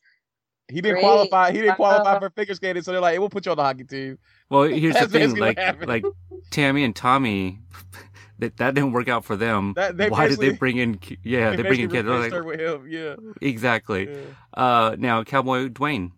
[0.69, 1.03] He didn't Great.
[1.03, 1.51] qualify.
[1.51, 3.63] He didn't qualify for figure skating, so they're like, "Hey, "We'll put you on the
[3.63, 4.19] hockey team."
[4.49, 6.05] Well, here's the thing, like like
[6.51, 7.59] Tammy and Tommy,
[8.39, 9.73] that that didn't work out for them.
[9.75, 10.99] That- they Why did they bring in?
[11.23, 12.07] Yeah, they bring in kids.
[12.07, 12.87] They're replaced her Like, with him.
[12.87, 13.15] Yeah.
[13.41, 14.09] exactly.
[14.09, 14.17] yeah.
[14.53, 16.11] Uh, now Cowboy Dwayne.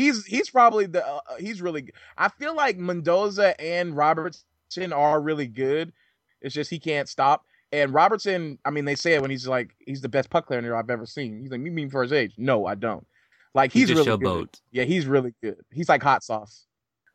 [0.00, 1.90] He's he's probably the uh, he's really.
[2.16, 5.92] I feel like Mendoza and Robertson are really good.
[6.40, 7.44] It's just he can't stop.
[7.72, 10.74] And Robertson, I mean, they say it when he's like he's the best puck player
[10.74, 11.40] I've ever seen.
[11.40, 12.32] He's like, you mean for his age?
[12.38, 13.06] No, I don't.
[13.54, 14.48] Like He he's just really good.
[14.48, 14.60] showboat.
[14.72, 15.56] Yeah, he's really good.
[15.70, 16.66] He's like hot sauce.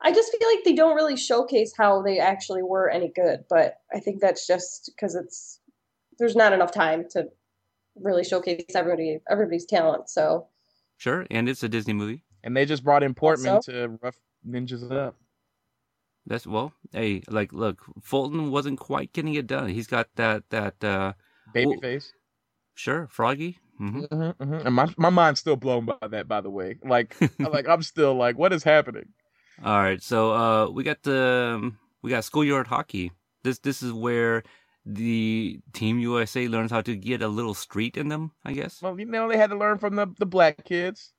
[0.01, 3.45] I just feel like they don't really showcase how they actually were any good.
[3.49, 5.59] But I think that's just because it's
[6.19, 7.29] there's not enough time to
[7.95, 10.09] really showcase everybody everybody's talent.
[10.09, 10.47] So
[10.97, 12.23] Sure, and it's a Disney movie.
[12.45, 14.15] And they just brought in Portman Also- to rough
[14.47, 15.15] ninjas it up.
[16.27, 19.67] That's well, hey, like, look, Fulton wasn't quite getting it done.
[19.69, 21.13] He's got that that uh,
[21.53, 22.13] Baby Well, face.
[22.73, 23.59] sure, Froggy.
[23.77, 24.65] hmm Mhm, mhm.
[24.65, 26.27] And my my mind's still blown by that.
[26.27, 29.09] By the way, like like I'm still like, what is happening?
[29.63, 33.11] All right, so uh, we got the um, we got schoolyard hockey.
[33.43, 34.41] This this is where
[34.83, 38.31] the Team USA learns how to get a little street in them.
[38.43, 38.81] I guess.
[38.81, 41.13] Well, you know, they had to learn from the the black kids.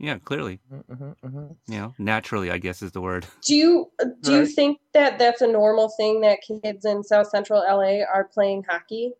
[0.00, 0.60] Yeah, clearly.
[0.72, 1.56] Mhm, mhm.
[1.68, 3.26] You know, naturally, I guess is the word.
[3.42, 3.90] do you
[4.22, 8.24] do you think that that's a normal thing that kids in South Central LA are
[8.24, 9.12] playing hockey?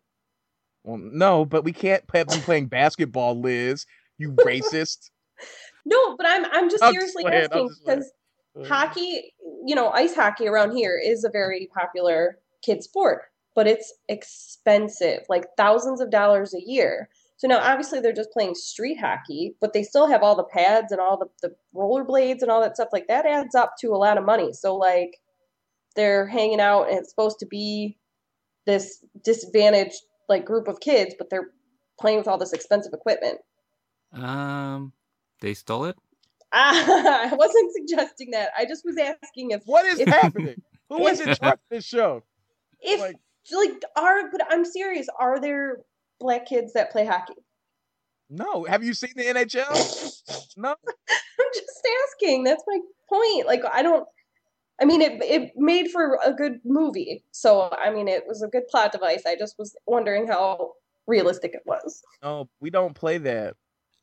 [0.83, 3.85] Well, no, but we can't have them playing basketball, Liz.
[4.17, 5.11] You racist.
[5.85, 8.11] No, but I'm I'm just I'm seriously playing, asking because
[8.67, 13.93] hockey, you know, ice hockey around here is a very popular kid sport, but it's
[14.09, 17.09] expensive, like thousands of dollars a year.
[17.41, 20.91] So now obviously they're just playing street hockey, but they still have all the pads
[20.91, 22.89] and all the, the rollerblades and all that stuff.
[22.93, 24.53] Like that adds up to a lot of money.
[24.53, 25.17] So like
[25.95, 27.97] they're hanging out and it's supposed to be
[28.67, 29.95] this disadvantaged
[30.29, 31.49] like group of kids, but they're
[31.99, 33.39] playing with all this expensive equipment.
[34.13, 34.93] Um,
[35.39, 35.95] they stole it.
[36.53, 38.49] Ah, I wasn't suggesting that.
[38.55, 40.61] I just was asking if What is If- happening?
[40.89, 42.21] Who is in charge of this show?
[42.81, 43.15] if Like,
[43.51, 45.79] like are but I'm serious, are there
[46.21, 47.33] black kids that play hockey?
[48.29, 48.63] no.
[48.63, 50.17] Have you seen the NHL?
[50.57, 50.69] No.
[50.69, 52.43] I'm just asking.
[52.43, 53.47] That's my point.
[53.47, 54.05] Like I don't
[54.81, 57.23] I mean it it made for a good movie.
[57.31, 59.23] So I mean it was a good plot device.
[59.25, 60.73] I just was wondering how
[61.07, 62.01] realistic it was.
[62.21, 63.55] No, we don't play that.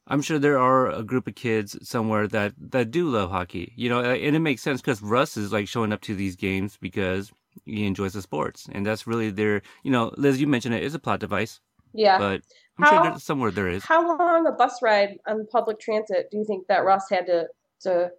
[0.06, 3.74] I'm sure there are a group of kids somewhere that that do love hockey.
[3.76, 6.78] You know, and it makes sense because Russ is like showing up to these games
[6.80, 7.30] because
[7.66, 9.60] he enjoys the sports, and that's really their.
[9.82, 11.60] You know, Liz, you mentioned it is a plot device,
[11.98, 12.18] Yeah.
[12.18, 12.40] but
[12.78, 13.84] I'm sure How- there, somewhere there is.
[13.84, 17.48] How long a bus ride on public transit do you think that Russ had to
[17.82, 18.10] to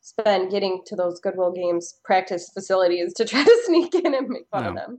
[0.00, 4.46] spend getting to those Goodwill Games practice facilities to try to sneak in and make
[4.50, 4.98] fun of them?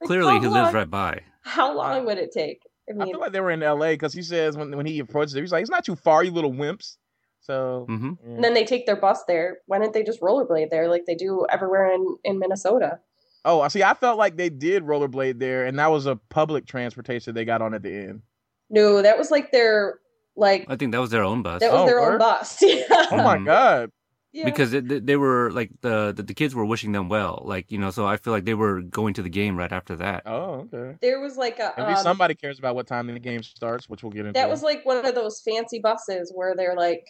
[0.00, 1.20] Like, Clearly, how he long- lives right by.
[1.42, 2.60] How long would it take?
[2.88, 4.98] I I mean, feel like they were in LA because he says when when he
[4.98, 6.96] approaches it, he's like, it's not too far, you little wimps.
[7.40, 8.34] So hmm yeah.
[8.36, 9.58] and then they take their bus there.
[9.66, 13.00] Why didn't they just rollerblade there like they do everywhere in, in Minnesota?
[13.44, 13.82] Oh, I see.
[13.82, 17.62] I felt like they did rollerblade there, and that was a public transportation they got
[17.62, 18.22] on at the end.
[18.70, 19.98] No, that was like their
[20.36, 21.60] like I think that was their own bus.
[21.60, 22.58] that was Oh, their own bus.
[22.62, 22.84] yeah.
[22.90, 23.44] Oh my Mhm.
[23.46, 23.90] god!
[24.32, 24.46] Yeah.
[24.46, 27.78] because it, they were like the, the the kids were wishing them well, like you
[27.78, 27.90] know.
[27.92, 30.24] So I feel like they were going to the game right after that.
[30.26, 30.96] Oh, okay.
[31.00, 34.02] there was like a At um, somebody cares about what time the game starts, which
[34.02, 34.32] we'll get into.
[34.32, 37.04] that was like one of those fancy buses where they're like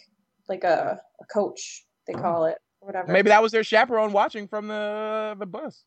[0.47, 3.11] like a, a coach they call it or whatever.
[3.11, 5.83] maybe that was their chaperone watching from the the bus.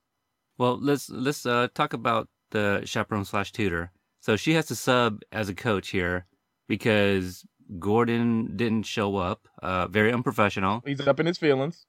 [0.58, 3.92] Well, let's let's uh, talk about the chaperone slash tutor.
[4.20, 6.26] So she has to sub as a coach here
[6.66, 7.44] because
[7.78, 9.48] Gordon didn't show up.
[9.62, 10.82] Uh, very unprofessional.
[10.84, 11.86] He's up in his feelings.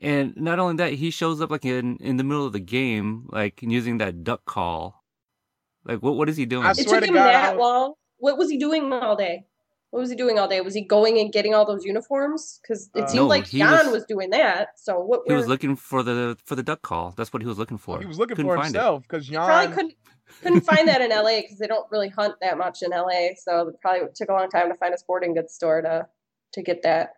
[0.00, 3.28] And not only that, he shows up like in in the middle of the game,
[3.30, 5.04] like using that duck call.
[5.84, 6.66] Like what what is he doing?
[6.66, 7.94] I it took to him God, that was- long.
[8.16, 9.46] What was he doing all day?
[9.90, 10.60] What was he doing all day?
[10.60, 12.60] Was he going and getting all those uniforms?
[12.62, 14.78] Because it Uh, seemed No, like Jan was- was, doing that.
[14.78, 15.22] So what?
[15.26, 17.12] he was looking for the for the duck call.
[17.16, 17.98] That's what he was looking for.
[17.98, 19.94] He was looking Couldn't for himself because Jan probably couldn't
[20.42, 23.34] couldn't find that in LA because they don't really hunt that much in LA.
[23.36, 26.06] So it probably took a long time to find a sporting goods store to
[26.52, 27.14] to get that.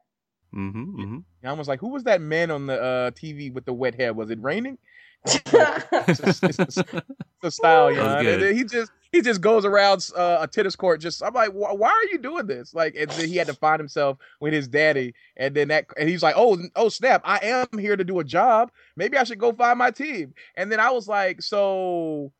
[0.54, 1.18] Mm-hmm, mm-hmm.
[1.42, 4.14] Jan was like, "Who was that man on the uh, TV with the wet hair?
[4.14, 4.78] Was it raining?"
[5.52, 8.22] yeah, the style, That was Jan.
[8.24, 8.34] good.
[8.34, 11.00] And then he just he just goes around uh, a tennis court.
[11.00, 12.74] Just I'm like, why, are you doing this?
[12.74, 16.08] Like, and then he had to find himself with his daddy, and then that, and
[16.08, 18.70] he's like, oh, oh snap, I am here to do a job.
[18.96, 20.32] Maybe I should go find my team.
[20.56, 22.32] And then I was like, so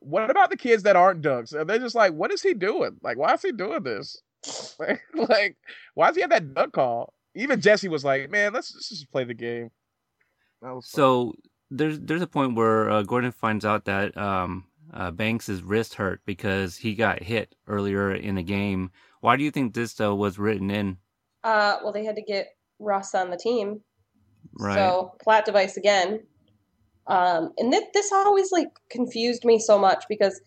[0.00, 1.52] what about the kids that aren't ducks?
[1.52, 2.98] And they're just like, what is he doing?
[3.02, 4.22] Like, why is he doing this?
[5.14, 5.56] Like,
[5.94, 7.12] why does he have that duck call?
[7.34, 9.70] Even Jesse was like, man, let's, let's just play the game.
[10.82, 11.34] So
[11.70, 16.20] there's there's a point where uh, Gordon finds out that um, uh, Banks' wrist hurt
[16.24, 18.90] because he got hit earlier in the game.
[19.20, 20.98] Why do you think this uh, was written in?
[21.44, 23.80] uh, well, they had to get Russ on the team.
[24.52, 24.76] Right.
[24.76, 26.20] So plot device again.
[27.06, 30.40] Um, and th- this always like confused me so much because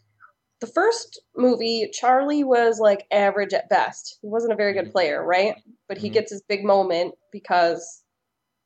[0.60, 4.20] the first movie, Charlie was like average at best.
[4.22, 5.56] He wasn't a very good player, right?
[5.88, 6.14] But he Mhm.
[6.14, 8.01] gets his big moment because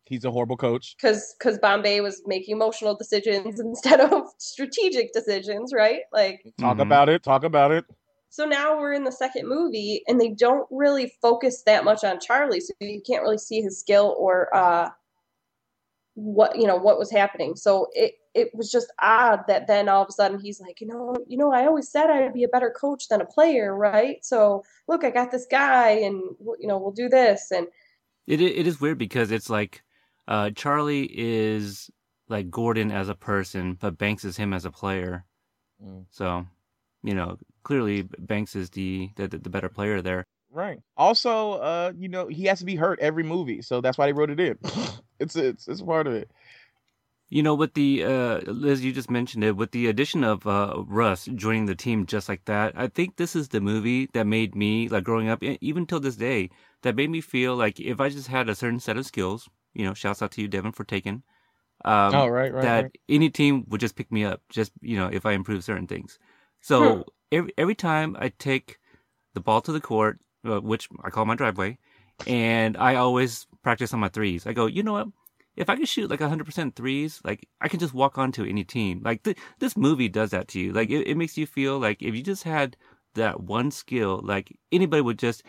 [0.06, 0.96] he's a horrible coach.
[0.98, 6.02] because because Bombay was making emotional decisions instead of strategic decisions, right?
[6.14, 6.82] Like Talk Mhm.
[6.82, 7.24] about it.
[7.24, 7.86] Talk about it.
[8.30, 12.20] so now we're in the second movie and they don't really focus that much on
[12.20, 14.90] Charlie, so you can't really see his skill or uh
[16.16, 17.56] what you know what was happening.
[17.56, 20.88] So it it was just odd that then all of a sudden he's like, you
[20.88, 24.24] know, you know, I always said I'd be a better coach than a player, right?
[24.24, 26.16] So look, I got this guy, and
[26.60, 27.68] you know, we'll do this, and
[28.28, 29.84] It it is weird because it's like
[30.28, 31.90] uh, Charlie is
[32.28, 35.26] like Gordon as a person, but Banks is him as a player.
[35.84, 36.06] Mm.
[36.10, 36.46] So,
[37.04, 40.26] you know, clearly Banks is the the, the better player there.
[40.52, 40.80] Right.
[40.96, 44.14] Also, uh, you know, he has to be hurt every movie, so that's why they
[44.14, 44.58] wrote it in.
[45.20, 46.32] it's it's it's part of it.
[47.28, 49.58] You know, with the uh, Liz, you just mentioned it.
[49.58, 53.36] With the addition of uh, Russ joining the team just like that, I think this
[53.36, 56.52] is the movie that made me like growing up, even till this day,
[56.84, 59.86] that made me feel like if I just had a certain set of skills, you
[59.86, 61.24] know, shouts out to you, Devin, for taking.
[61.84, 62.64] Um, oh, right, right.
[62.64, 63.00] that right.
[63.10, 66.18] any team would just pick me up, just you know, if I improve certain things.
[66.62, 68.80] So every every time I take
[69.34, 71.78] the ball to the court, uh, which I call my driveway,
[72.26, 74.48] and I always practice on my threes.
[74.48, 75.08] I go, you know what?
[75.56, 79.02] If I can shoot like 100% threes, like I can just walk onto any team.
[79.04, 80.74] Like th- this movie does that to you.
[80.74, 82.76] Like it, it makes you feel like if you just had
[83.14, 85.44] that one skill, like anybody would just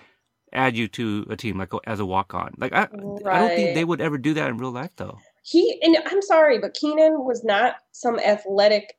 [0.57, 2.55] add you to a team like as a walk on.
[2.59, 5.19] Like I, I don't think they would ever do that in real life though.
[5.43, 8.97] he and I'm sorry, but Kenan was not some athletic.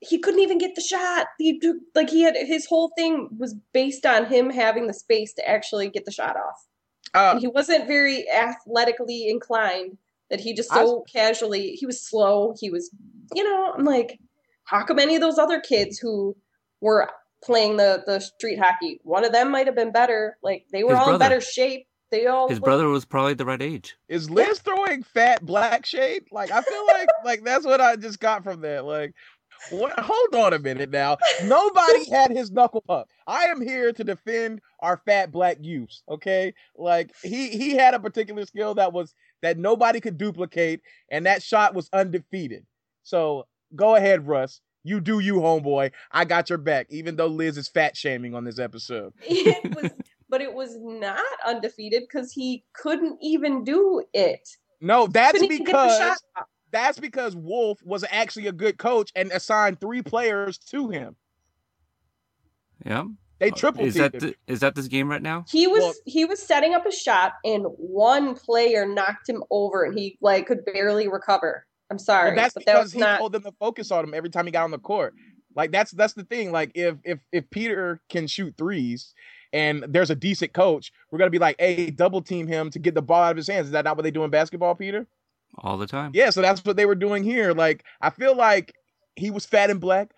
[0.00, 1.26] He couldn't even get the shot.
[1.38, 5.32] He do- like he had his whole thing was based on him having the space
[5.34, 6.66] to actually get the shot off.
[7.14, 9.98] Uh, And he wasn't very athletically inclined.
[10.30, 12.54] That he just so casually he was slow.
[12.60, 12.90] He was,
[13.34, 14.20] you know, I'm like,
[14.64, 16.36] how come any of those other kids who
[16.82, 17.10] were
[17.44, 20.36] playing the the street hockey, one of them might have been better.
[20.42, 21.86] Like they were His all in better shape.
[22.10, 23.96] They all His looked- brother was probably the right age.
[24.08, 26.24] is Liz throwing fat black shade?
[26.32, 28.84] Like I feel like like that's what I just got from that.
[28.86, 29.12] Like,
[29.70, 29.92] what?
[29.98, 31.18] Hold on a minute now.
[31.44, 33.08] Nobody had his knuckle up.
[33.26, 36.02] I am here to defend our fat black youths.
[36.08, 40.80] Okay, like he he had a particular skill that was that nobody could duplicate,
[41.10, 42.64] and that shot was undefeated.
[43.02, 44.60] So go ahead, Russ.
[44.84, 45.92] You do you, homeboy.
[46.12, 46.86] I got your back.
[46.90, 49.12] Even though Liz is fat shaming on this episode.
[49.22, 49.90] it was
[50.30, 54.46] but it was not undefeated because he couldn't even do it
[54.80, 56.22] No, that's Couldn't even get the because
[56.70, 61.16] that's because Wolf was actually a good coach and assigned three players to him.
[62.84, 63.04] Yeah.
[63.38, 64.34] They triple Uh, Is teamed that him.
[64.46, 65.44] the, is that this game right now?
[65.50, 69.84] he was Well- he was setting up a shot and one player knocked him over
[69.84, 73.00] and he like could barely recover i'm sorry Well, that's but that because was he
[73.00, 75.14] not told them to focus on him every time he got on the court.
[75.54, 76.52] Like that's that's the thing.
[76.52, 79.14] Like if if if Peter can shoot threes
[79.52, 82.94] and there's a decent coach, we're gonna be like, hey, double team him to get
[82.94, 83.66] the ball out of his hands.
[83.66, 85.06] Is that not what they do in basketball, Peter?
[85.58, 86.12] All the time.
[86.14, 87.52] Yeah, so that's what they were doing here.
[87.54, 88.74] Like, I feel like
[89.16, 90.12] he was fat and black,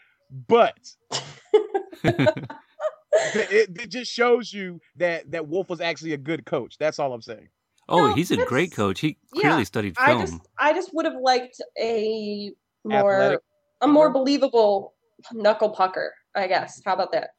[0.48, 0.76] but
[2.04, 6.76] it, it just shows you that that Wolf was actually a good coach.
[6.78, 7.48] That's all I'm saying.
[7.90, 9.00] Oh, No, he's a great coach.
[9.00, 12.52] He yeah, clearly studied I just I just would have liked a
[12.84, 13.40] more Athletic.
[13.80, 14.94] a more believable
[15.32, 16.80] knuckle pucker, I guess.
[16.84, 17.30] How about that?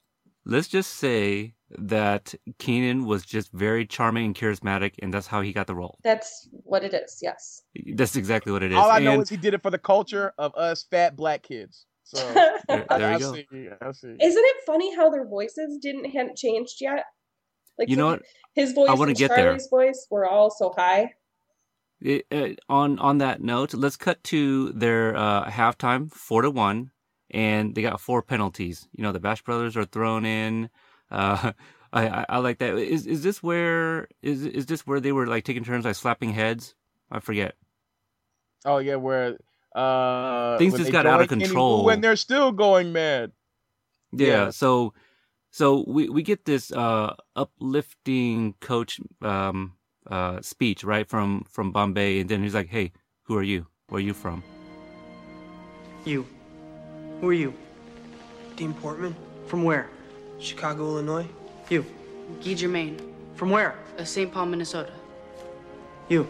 [0.45, 5.53] Let's just say that Kenan was just very charming and charismatic, and that's how he
[5.53, 5.99] got the role.
[6.03, 7.19] That's what it is.
[7.21, 7.61] Yes.
[7.95, 8.77] That's exactly what it is.
[8.77, 11.85] All I know is he did it for the culture of us fat black kids.
[12.03, 12.17] So
[12.67, 13.33] there, I, there I you go.
[13.35, 13.69] see.
[13.81, 14.07] I see.
[14.19, 17.05] Isn't it funny how their voices didn't hadn't changed yet?
[17.81, 18.21] Like You know what?
[18.53, 19.45] His voice I wanna and get there.
[19.45, 21.15] Charlie's voice were all so high.
[21.99, 26.91] It, uh, on on that note, let's cut to their uh, halftime, four to one,
[27.31, 28.87] and they got four penalties.
[28.91, 30.69] You know, the Bash Brothers are thrown in.
[31.09, 31.53] Uh,
[31.93, 32.77] I, I I like that.
[32.77, 36.31] Is is this where is is this where they were like taking turns like slapping
[36.31, 36.75] heads?
[37.09, 37.55] I forget.
[38.63, 39.37] Oh yeah, where
[39.75, 41.89] uh Things just got out of join Kenny Wu control.
[41.89, 43.31] and they're still going mad.
[44.11, 44.27] Yeah.
[44.27, 44.49] Yeah.
[44.51, 44.93] So
[45.51, 49.73] so we we get this uh uplifting coach um
[50.09, 52.91] uh speech right from from Bombay, and then he's like, "Hey,
[53.23, 53.67] who are you?
[53.89, 54.43] Where are you from?"
[56.05, 56.25] You.
[57.19, 57.53] Who are you?
[58.55, 59.15] Dean Portman?
[59.45, 59.89] From where?
[60.39, 61.27] Chicago, Illinois?
[61.69, 61.85] You.
[62.43, 62.97] Guy Germain,
[63.35, 63.75] From where?
[63.99, 64.31] of St.
[64.33, 64.91] Paul, Minnesota.
[66.09, 66.25] You.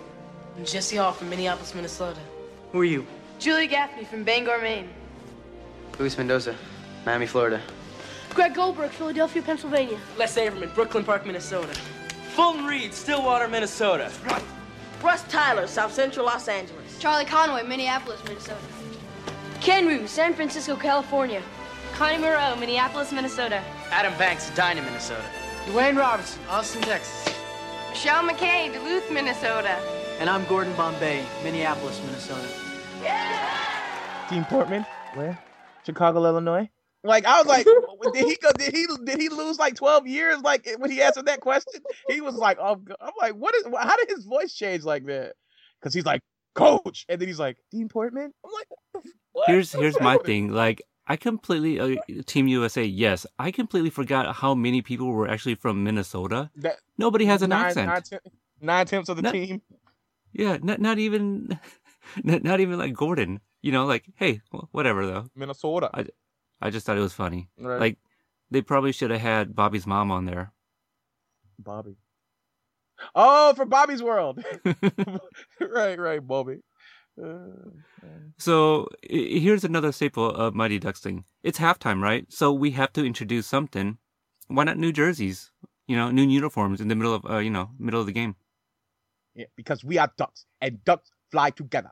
[0.65, 2.19] Jesse Hall from Minneapolis, Minnesota.
[2.73, 3.05] Who are you?
[3.39, 4.89] Julie Gaffney from Bangor, Maine.
[5.97, 6.55] Luis Mendoza,
[7.05, 7.61] Miami, Florida.
[8.33, 9.99] Greg Goldberg, Philadelphia, Pennsylvania.
[10.17, 11.73] Les Averman, Brooklyn Park, Minnesota.
[12.33, 14.09] Fulton Reed, Stillwater, Minnesota.
[15.03, 16.97] Russ Tyler, South Central Los Angeles.
[16.99, 18.61] Charlie Conway, Minneapolis, Minnesota.
[19.59, 21.41] Ken Rue, San Francisco, California.
[21.93, 23.61] Connie Moreau, Minneapolis, Minnesota.
[23.91, 25.23] Adam Banks, Edina, Minnesota.
[25.65, 27.35] Dwayne Robertson, Austin, Texas.
[27.89, 29.77] Michelle McKay, Duluth, Minnesota.
[30.19, 32.47] And I'm Gordon Bombay, Minneapolis, Minnesota.
[34.29, 35.37] Dean Portman, where?
[35.85, 36.69] Chicago, Illinois.
[37.03, 37.65] Like I was like,
[38.13, 38.51] did he go?
[38.57, 38.87] Did he?
[39.05, 40.39] Did he lose like twelve years?
[40.41, 43.63] Like when he answered that question, he was like, oh, I'm like, what is?
[43.79, 45.33] How did his voice change like that?
[45.79, 46.21] Because he's like,
[46.53, 48.31] coach, and then he's like, Dean Portman.
[48.45, 49.47] I'm like, what?
[49.47, 50.51] Here's What's here's my thing.
[50.51, 51.95] Like I completely uh,
[52.27, 52.83] Team USA.
[52.83, 56.51] Yes, I completely forgot how many people were actually from Minnesota.
[56.57, 57.87] That Nobody has an nine, accent.
[57.87, 58.19] Nine, ten-
[58.61, 59.61] nine tenths of the No- team.
[60.33, 61.57] Yeah, not not even
[62.23, 63.39] not, not even like Gordon.
[63.63, 65.25] You know, like hey, wh- whatever though.
[65.35, 65.89] Minnesota.
[65.93, 66.05] I-
[66.61, 67.49] I just thought it was funny.
[67.59, 67.79] Right.
[67.79, 67.97] Like
[68.49, 70.51] they probably should have had Bobby's mom on there.
[71.59, 71.97] Bobby.
[73.15, 74.43] Oh, for Bobby's World.
[75.59, 76.59] right, right, Bobby.
[77.21, 77.71] Uh,
[78.37, 81.25] So here's another staple of Mighty Ducks thing.
[81.43, 82.25] It's halftime, right?
[82.31, 83.97] So we have to introduce something.
[84.47, 85.51] Why not new jerseys?
[85.87, 88.35] You know, new uniforms in the middle of uh, you know middle of the game.
[89.35, 91.91] yeah, because we are ducks, and ducks fly together.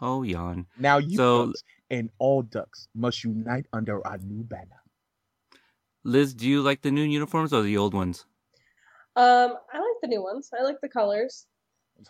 [0.00, 0.66] Oh, yawn.
[0.78, 4.82] Now you So- ducks and all ducks must unite under our new banner.
[6.04, 8.24] Liz, do you like the new uniforms or the old ones?
[9.16, 10.50] Um, I like the new ones.
[10.58, 11.46] I like the colors.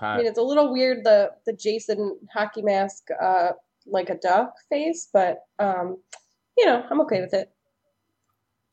[0.00, 3.52] I mean, it's a little weird the the Jason hockey mask, uh,
[3.86, 5.96] like a duck face, but um,
[6.56, 7.50] you know, I'm okay with it.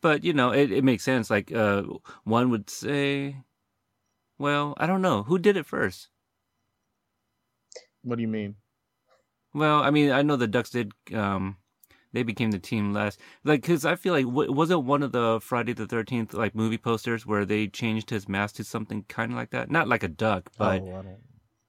[0.02, 1.32] But you know, it, it makes sense.
[1.32, 1.84] Like uh,
[2.24, 3.38] one would say,
[4.38, 6.10] well, I don't know who did it first.
[8.04, 8.56] What do you mean?
[9.54, 10.92] Well, I mean, I know the Ducks did.
[11.14, 11.58] Um,
[12.14, 13.20] they became the team last.
[13.44, 16.56] Like, cause I feel like w- was it one of the Friday the Thirteenth like
[16.56, 19.70] movie posters where they changed his mask to something kind of like that?
[19.70, 21.04] Not like a duck, but Oh,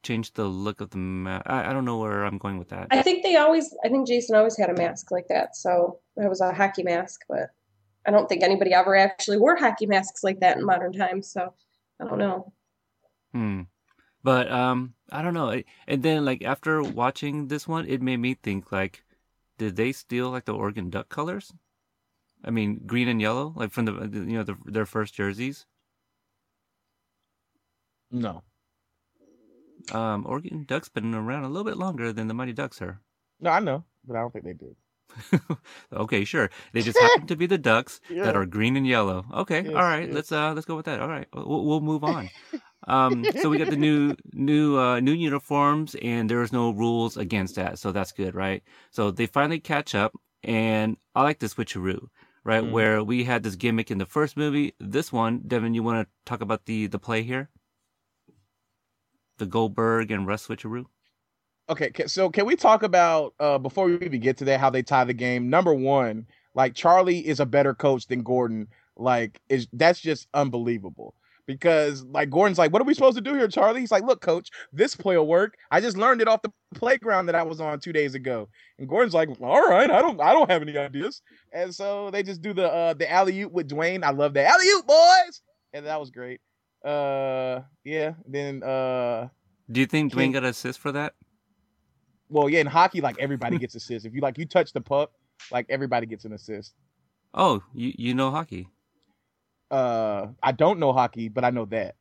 [0.03, 1.45] changed the look of the mask.
[1.47, 2.87] I, I don't know where I'm going with that.
[2.91, 6.29] I think they always, I think Jason always had a mask like that, so it
[6.29, 7.51] was a hockey mask, but
[8.07, 11.31] I don't think anybody ever actually wore hockey masks like that in modern times.
[11.31, 11.53] So
[12.01, 12.53] I don't know.
[13.33, 13.63] Hmm.
[14.25, 15.63] But um, I don't know.
[15.87, 19.05] And then like after watching this one, it made me think like,
[19.59, 21.53] did they steal like the Oregon Duck colors?
[22.45, 25.67] I mean, green and yellow, like from the you know the, their first jerseys.
[28.11, 28.43] No,
[29.93, 33.01] Um, Oregon Ducks been around a little bit longer than the Mighty Ducks are.
[33.41, 34.77] no, I know, but I don't think they did.
[35.93, 36.49] okay, sure.
[36.73, 38.25] They just happen to be the ducks Yeah.
[38.25, 39.27] that are green and yellow.
[39.35, 40.07] Okay, Yes, all right.
[40.07, 40.15] yes.
[40.15, 41.01] Let's uh let's go with that.
[41.01, 42.31] All right, we'll, we'll move on.
[42.87, 47.57] um, so we got the new new uh new uniforms, and there's no rules against
[47.57, 48.63] that, so that's good, right?
[48.91, 50.13] So they finally catch up,
[50.43, 52.09] and I like the switcheroo,
[52.45, 52.63] right?
[52.63, 52.71] Mhm.
[52.71, 54.75] Where we had this gimmick in the first movie.
[54.79, 57.51] This one, Devin, you want to talk about the the play here?
[59.39, 60.87] The Goldberg and Russ switcheroo.
[61.71, 64.83] Okay, so can we talk about uh before we even get to that how they
[64.83, 65.51] tie the game?
[65.51, 68.69] Number one, like Charlie is a better coach than Gordon.
[68.97, 71.15] like is that's just unbelievable.
[71.49, 73.81] Because like Gordon's like, what are we supposed to do here, Charlie?
[73.81, 75.55] He's like, look, coach, this play will work.
[75.71, 78.51] I just learned it off the playground that I was on two days ago.
[78.79, 81.23] And Gordon's like, all right, I don't I don't have any ideas.
[81.55, 84.05] And so they just do the uh the alley oop with Dwayne.
[84.05, 85.41] I love that alley oop, boys.
[85.73, 86.41] And that was great.
[86.85, 88.13] Uh yeah.
[88.27, 89.29] Then uh
[89.73, 91.15] Do you think Dwayne got an assist for that?
[92.29, 94.05] well, yeah, in hockey, like everybody gets assists.
[94.05, 95.13] If you like you touch the puck,
[95.51, 96.75] like everybody gets an assist.
[97.33, 98.69] Oh, you you know hockey.
[99.71, 101.97] Uh I don't know hockey, but I know that.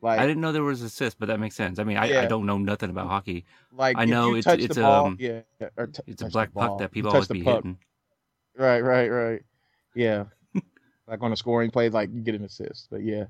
[0.00, 1.78] Like I didn't know there was assist, but that makes sense.
[1.78, 3.44] I mean, I, I don't know nothing about hockey.
[3.72, 5.42] like I know it's it's ball, um yeah,
[5.76, 7.56] or t- it's a black puck that people always be puck.
[7.56, 7.78] hitting.
[8.56, 9.42] Right, right, right.
[9.94, 10.24] Yeah.
[11.06, 12.88] like on a scoring play, like you get an assist.
[12.90, 13.24] But yeah.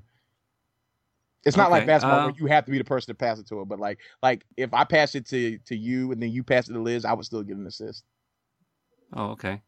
[1.45, 3.47] It's not like basketball uh, where you have to be the person to pass it
[3.47, 6.41] to it, but like like if I pass it to to you and then you
[6.43, 8.03] pass it to Liz, I would still get an assist.
[9.13, 9.61] Oh, okay.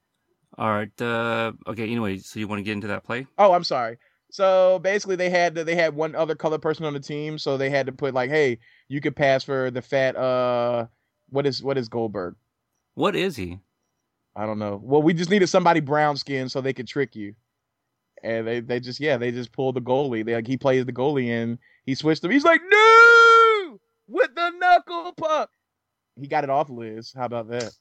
[0.57, 1.01] All right.
[1.01, 1.83] Uh, okay.
[1.83, 3.27] Anyway, so you want to get into that play?
[3.37, 3.97] Oh, I'm sorry.
[4.29, 7.69] So basically, they had they had one other color person on the team, so they
[7.69, 10.15] had to put like, hey, you could pass for the fat.
[10.15, 10.87] Uh,
[11.29, 12.35] what is what is Goldberg?
[12.95, 13.59] What is he?
[14.35, 14.79] I don't know.
[14.83, 17.35] Well, we just needed somebody brown skin so they could trick you.
[18.23, 20.25] And they, they just yeah they just pulled the goalie.
[20.25, 22.31] They like he plays the goalie and he switched him.
[22.31, 25.49] He's like no with the knuckle puck.
[26.19, 27.13] He got it off Liz.
[27.15, 27.71] How about that?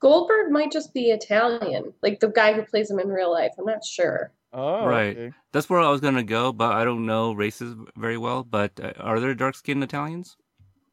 [0.00, 3.52] Goldberg might just be Italian, like the guy who plays him in real life.
[3.58, 4.32] I'm not sure.
[4.52, 5.16] Oh right.
[5.16, 5.32] okay.
[5.52, 8.44] That's where I was gonna go, but I don't know races very well.
[8.44, 10.36] But uh, are there dark skinned Italians?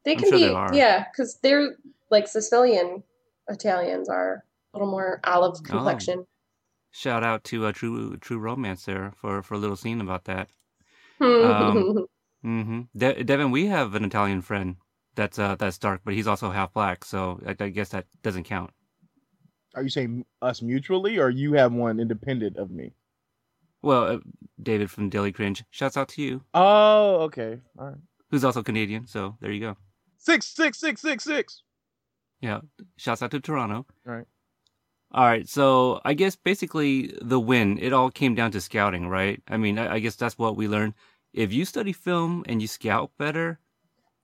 [0.04, 0.74] They I'm can sure be, there are.
[0.74, 1.76] yeah, because they're
[2.10, 3.02] like Sicilian
[3.48, 6.26] Italians are a little more olive complexion.
[6.90, 10.48] Shout out to uh, True True Romance there for for a little scene about that.
[11.20, 12.06] Um,
[12.42, 14.76] hmm De- Devin, we have an Italian friend
[15.14, 18.44] that's uh that's dark, but he's also half black, so I, I guess that doesn't
[18.44, 18.70] count.
[19.74, 22.92] Are you saying us mutually, or you have one independent of me?
[23.82, 24.18] Well, uh,
[24.62, 27.58] David from Daily Cringe, shouts out to you, Oh, okay.
[27.78, 27.96] All right.
[28.30, 29.06] who's also Canadian.
[29.06, 29.76] So there you go.
[30.16, 31.62] Six, six, six, six, six.
[32.40, 32.60] Yeah,
[32.96, 33.86] shouts out to Toronto.
[34.04, 34.26] Right.
[35.12, 39.40] All right, so I guess basically the win, it all came down to scouting, right?
[39.46, 40.94] I mean, I, I guess that's what we learned.
[41.32, 43.60] If you study film and you scout better,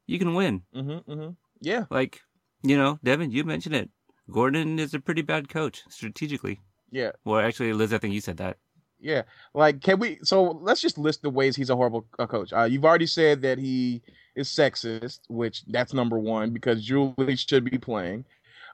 [0.07, 0.63] you can win.
[0.75, 1.13] Mm-hmm.
[1.13, 1.31] Mm-hmm.
[1.61, 1.85] Yeah.
[1.91, 2.23] Like,
[2.65, 3.91] you know, Devin, you mentioned it.
[4.31, 6.61] Gordon is a pretty bad coach strategically.
[6.91, 7.13] Yeah.
[7.25, 8.57] Well, actually, Liz, I think you said that.
[9.01, 9.23] Yeah.
[9.55, 10.19] Like, can we?
[10.23, 12.53] So let's just list the ways he's a horrible uh, coach.
[12.53, 14.03] Uh, you've already said that he
[14.35, 18.25] is sexist, which that's number one because Julie should be playing.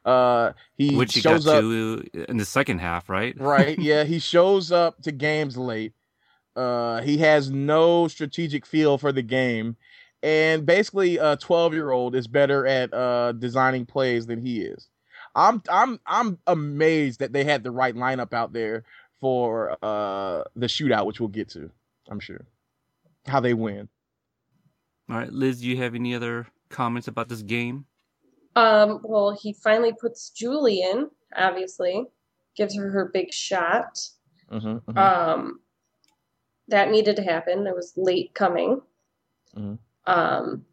[0.05, 1.63] Uh, he Which he shows up.
[1.65, 3.39] in the second half, right?
[3.41, 3.77] right.
[3.81, 4.05] Yeah.
[4.05, 5.93] He shows up to games late.
[6.55, 9.77] Uh, he has no strategic feel for the game.
[10.23, 14.89] And basically, a 12 year old is better at uh, designing plays than he is.
[15.37, 18.85] I'm I'm I'm amazed that they had the right lineup out there
[19.21, 21.71] for uh, the shootout, which we'll get to.
[22.09, 22.47] I'm sure
[23.27, 23.89] how they win.
[25.11, 27.85] All right, Liz, do you have any other comments about this game?
[28.57, 32.07] Um, well, he finally puts Julie in, obviously,
[32.57, 33.99] gives her her big shot.
[34.51, 35.61] Mm-hmm, Um,
[36.69, 37.67] that needed to happen.
[37.67, 38.81] It was late coming.
[39.55, 39.79] Mhm.
[40.07, 40.65] Um,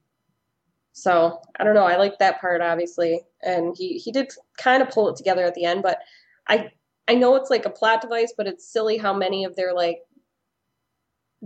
[0.94, 1.86] so I don't know.
[1.86, 5.56] I like that part, obviously, and he he did kind of pull it together at
[5.56, 5.84] the end.
[5.84, 6.00] But
[6.48, 6.72] I
[7.08, 10.00] I know it's like a plot device, but it's silly how many of their like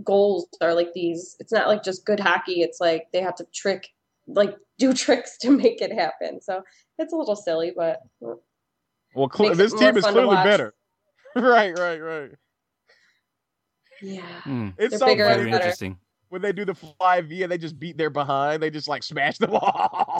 [0.04, 1.36] goals are like these.
[1.40, 2.62] It's not like just good hockey.
[2.62, 3.88] It's like they have to trick,
[4.26, 6.40] like do tricks to make it happen.
[6.42, 6.62] So
[6.98, 8.02] it's a little silly, but
[9.14, 10.74] Well, cl- this team is clearly better.
[11.36, 12.30] right, right, right.
[14.02, 14.40] yeah.
[14.42, 15.64] Hmm, It's They're so bigger and funny very better.
[15.64, 15.98] interesting.
[16.28, 18.62] When they do the fly V and they just beat their behind.
[18.62, 20.18] They just like smash the ball.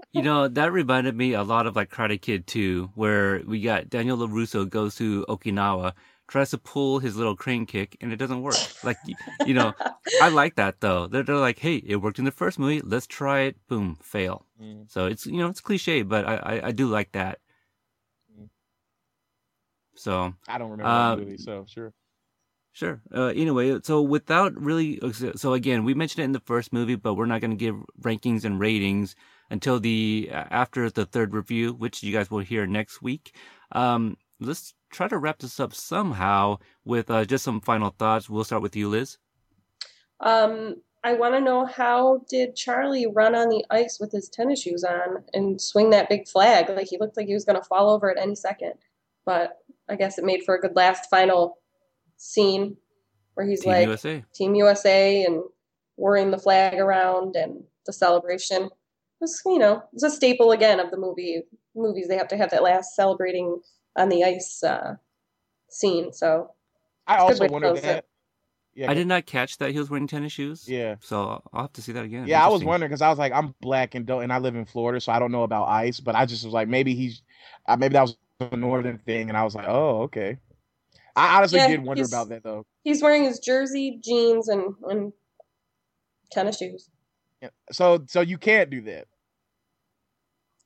[0.14, 3.90] You know, that reminded me a lot of like Karate Kid 2, where we got
[3.90, 5.92] Daniel LaRusso goes to Okinawa,
[6.28, 8.54] tries to pull his little crane kick, and it doesn't work.
[8.84, 8.96] Like,
[9.44, 9.72] you know,
[10.22, 11.08] I like that though.
[11.08, 12.80] They're, they're like, hey, it worked in the first movie.
[12.80, 13.56] Let's try it.
[13.66, 14.46] Boom, fail.
[14.62, 14.88] Mm.
[14.88, 17.40] So it's, you know, it's cliche, but I, I, I do like that.
[18.40, 18.48] Mm.
[19.96, 21.92] So, I don't remember Uh, that movie, so sure.
[22.74, 23.00] Sure.
[23.14, 24.98] Uh, anyway, so without really,
[25.36, 27.76] so again, we mentioned it in the first movie, but we're not going to give
[28.02, 29.14] rankings and ratings
[29.48, 33.36] until the after the third review, which you guys will hear next week.
[33.70, 38.28] Um, let's try to wrap this up somehow with uh, just some final thoughts.
[38.28, 39.18] We'll start with you, Liz.
[40.18, 44.62] Um, I want to know how did Charlie run on the ice with his tennis
[44.62, 46.68] shoes on and swing that big flag?
[46.70, 48.72] Like he looked like he was going to fall over at any second.
[49.24, 49.58] But
[49.88, 51.58] I guess it made for a good last final
[52.24, 52.76] scene
[53.34, 54.24] where he's Team like USA.
[54.34, 55.42] Team USA and
[55.96, 58.62] whirring the flag around and the celebration.
[58.64, 58.70] It
[59.20, 61.42] was, you know, it's a staple again of the movie
[61.76, 62.08] movies.
[62.08, 63.60] They have to have that last celebrating
[63.96, 64.96] on the ice uh,
[65.68, 66.12] scene.
[66.12, 66.50] So
[67.06, 67.82] I It's a good also way to wondered close it.
[67.82, 68.04] that.
[68.76, 70.68] Yeah, I did not catch that he was wearing tennis shoes.
[70.68, 70.96] Yeah.
[71.00, 72.26] So I'll have to see that again.
[72.26, 74.56] Yeah, I was wondering because I was like, I'm black and don't, and I live
[74.56, 76.00] in Florida, so I don't know about ice.
[76.00, 77.22] But I just was like, maybe he's,
[77.68, 80.38] uh, maybe that was a northern thing, and I was like, oh, okay.
[81.16, 82.66] I honestly Yeah, did wonder about that though.
[82.82, 85.12] He's wearing his jersey, jeans, and and
[86.30, 86.90] tennis shoes.
[87.40, 87.50] Yeah.
[87.72, 89.06] So, so you can't do that.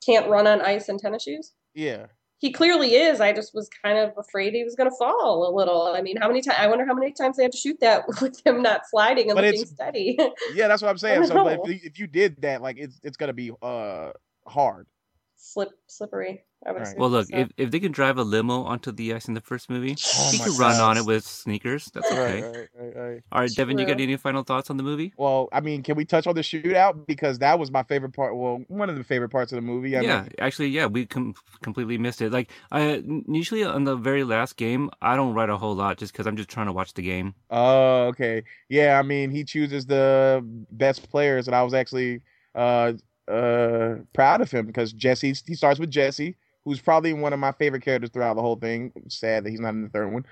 [0.05, 1.53] Can't run on ice in tennis shoes.
[1.73, 2.07] Yeah.
[2.39, 3.19] He clearly is.
[3.19, 5.93] I just was kind of afraid he was going to fall a little.
[5.93, 6.57] I mean, how many times?
[6.57, 9.35] I wonder how many times they had to shoot that with him not sliding and
[9.35, 10.17] But looking steady.
[10.53, 11.25] Yeah, that's what I'm saying.
[11.27, 14.11] So, but if, you- if you did that, like, it's it's gonna be uh
[14.47, 14.87] hard.
[15.35, 16.43] Slip, slippery.
[16.65, 16.97] I would Right.
[16.97, 17.37] Well, look, so.
[17.37, 20.29] if, if they can drive a limo onto the ice in the first movie, Oh
[20.29, 21.85] he could run on it with sneakers.
[21.93, 22.41] That's okay.
[22.41, 23.23] Right, right, right, right.
[23.31, 25.13] All right, Devin, you got any final thoughts on the movie?
[25.17, 28.35] Well, I mean, can we touch on the shootout because that was my favorite part?
[28.35, 29.97] Well, one of the favorite parts of the movie.
[29.97, 32.31] I yeah, mean, actually, yeah, we com- completely missed it.
[32.31, 36.11] Like, I usually on the very last game, I don't write a whole lot just
[36.11, 37.35] because I'm just trying to watch the game.
[37.49, 38.43] Oh, okay.
[38.69, 42.21] Yeah, I mean, he chooses the best players, and I was actually
[42.55, 42.93] uh
[43.27, 45.33] uh proud of him because Jesse.
[45.45, 46.35] He starts with Jesse,
[46.65, 48.91] who's probably one of my favorite characters throughout the whole thing.
[49.07, 50.25] Sad that he's not in the third one,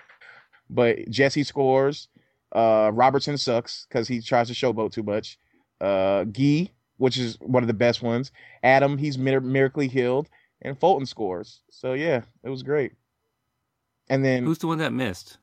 [0.69, 2.07] but Jesse scores.
[2.51, 5.37] Uh, Robertson sucks because he tries to showboat too much.
[5.81, 8.31] Uh, Gee, which is one of the best ones.
[8.63, 10.29] Adam, he's mir- miraculously healed,
[10.61, 11.61] and Fulton scores.
[11.69, 12.93] So yeah, it was great.
[14.09, 15.37] And then Who's the one that missed?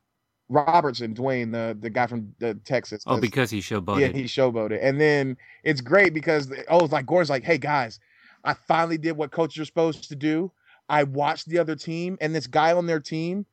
[0.49, 3.03] Robertson, Dwayne, the the guy from the Texas.
[3.07, 4.01] Oh, because he showboated.
[4.01, 7.99] yeah, he showboated, and then it's great because oh, it's like Gordon's like, hey guys,
[8.45, 10.53] I finally did what coaches are supposed to do.
[10.89, 13.47] I watched the other team, and this guy on their team,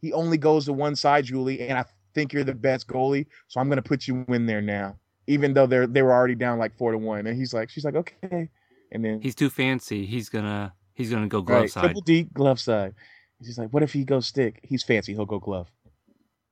[0.00, 3.60] he only goes to one side, Julie, and I think you're the best goalie, so
[3.60, 6.76] I'm gonna put you in there now, even though they're they were already down like
[6.76, 8.48] four to one, and he's like, she's like, okay,
[8.92, 10.06] and then He's too fancy.
[10.06, 11.82] He's gonna he's gonna go glove right, side.
[11.82, 12.94] triple deke glove side.
[13.40, 14.60] He's like, what if he goes stick?
[14.62, 15.70] He's fancy, he'll go glove.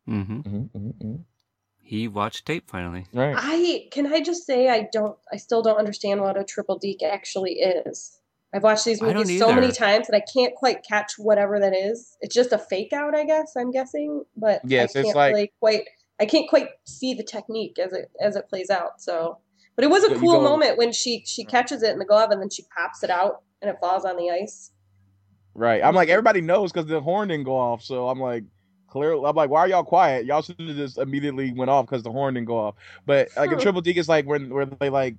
[0.07, 1.16] hmm Mm-hmm,
[1.83, 3.07] He watched tape finally.
[3.12, 3.35] Right.
[3.39, 5.16] I can I just say I don't.
[5.33, 8.18] I still don't understand what a triple deke actually is.
[8.55, 12.17] I've watched these movies so many times that I can't quite catch whatever that is.
[12.21, 13.53] It's just a fake out, I guess.
[13.57, 15.83] I'm guessing, but Yes, I it's can't like- really quite.
[16.19, 19.01] I can't quite see the technique as it as it plays out.
[19.03, 19.39] So,
[19.75, 22.31] but it was a cool go- moment when she she catches it in the glove
[22.31, 24.71] and then she pops it out and it falls on the ice.
[25.55, 25.83] Right.
[25.85, 27.83] I'm like, everybody knows because the horn didn't go off.
[27.83, 28.45] So I'm like,
[28.89, 29.13] clear.
[29.13, 30.25] I'm like, why are y'all quiet?
[30.25, 32.77] Y'all should have just immediately went off because the horn didn't go off.
[33.05, 35.17] But like a triple deke is like when where they like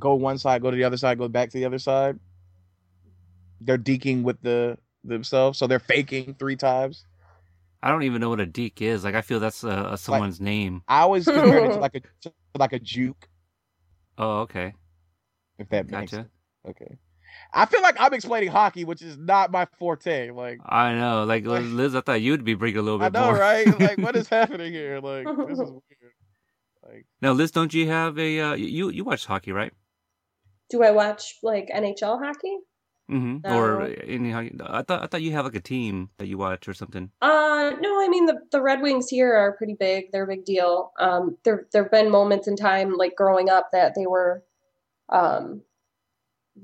[0.00, 2.18] go one side, go to the other side, go back to the other side.
[3.60, 7.04] They're deking with the themselves, so they're faking three times.
[7.82, 9.04] I don't even know what a deke is.
[9.04, 10.82] Like I feel that's a someone's name.
[10.88, 13.28] I always compare it to like a to like a juke,
[14.16, 14.74] Oh, okay,
[15.58, 16.28] if that makes sense.
[16.68, 16.98] Okay.
[17.52, 20.30] I feel like I'm explaining hockey, which is not my forte.
[20.30, 21.24] Like I know.
[21.24, 23.14] Like Liz, I thought you'd be bringing a little bit.
[23.14, 23.38] I know, more.
[23.38, 23.80] right?
[23.80, 25.00] Like what is happening here?
[25.00, 26.14] Like this is weird.
[26.82, 29.72] Like Now, Liz, don't you have a uh, you you watch hockey, right?
[30.70, 32.56] Do I watch like NHL hockey?
[33.10, 33.38] Mm-hmm.
[33.48, 33.58] No.
[33.58, 34.34] Or any?
[34.34, 37.10] I thought I thought you have like a team that you watch or something.
[37.22, 40.12] Uh, no, I mean the the Red Wings here are pretty big.
[40.12, 40.92] They're a big deal.
[41.00, 44.44] Um, there there've been moments in time like growing up that they were,
[45.08, 45.62] um,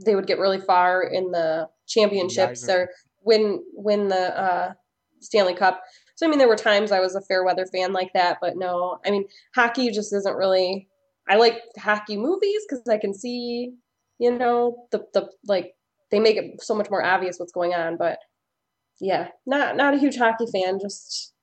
[0.05, 2.91] they would get really far in the championships Guys or
[3.23, 4.73] win win the uh
[5.21, 5.83] Stanley Cup.
[6.17, 8.57] So I mean there were times I was a fair weather fan like that, but
[8.59, 9.25] no, I mean
[9.55, 10.89] hockey just isn't really.
[11.27, 13.73] I like hockey movies because I can see,
[14.19, 15.75] you know, the the like
[16.15, 18.19] they make it so much more obvious what's going on, but
[19.01, 21.35] yeah, not not a huge hockey fan, just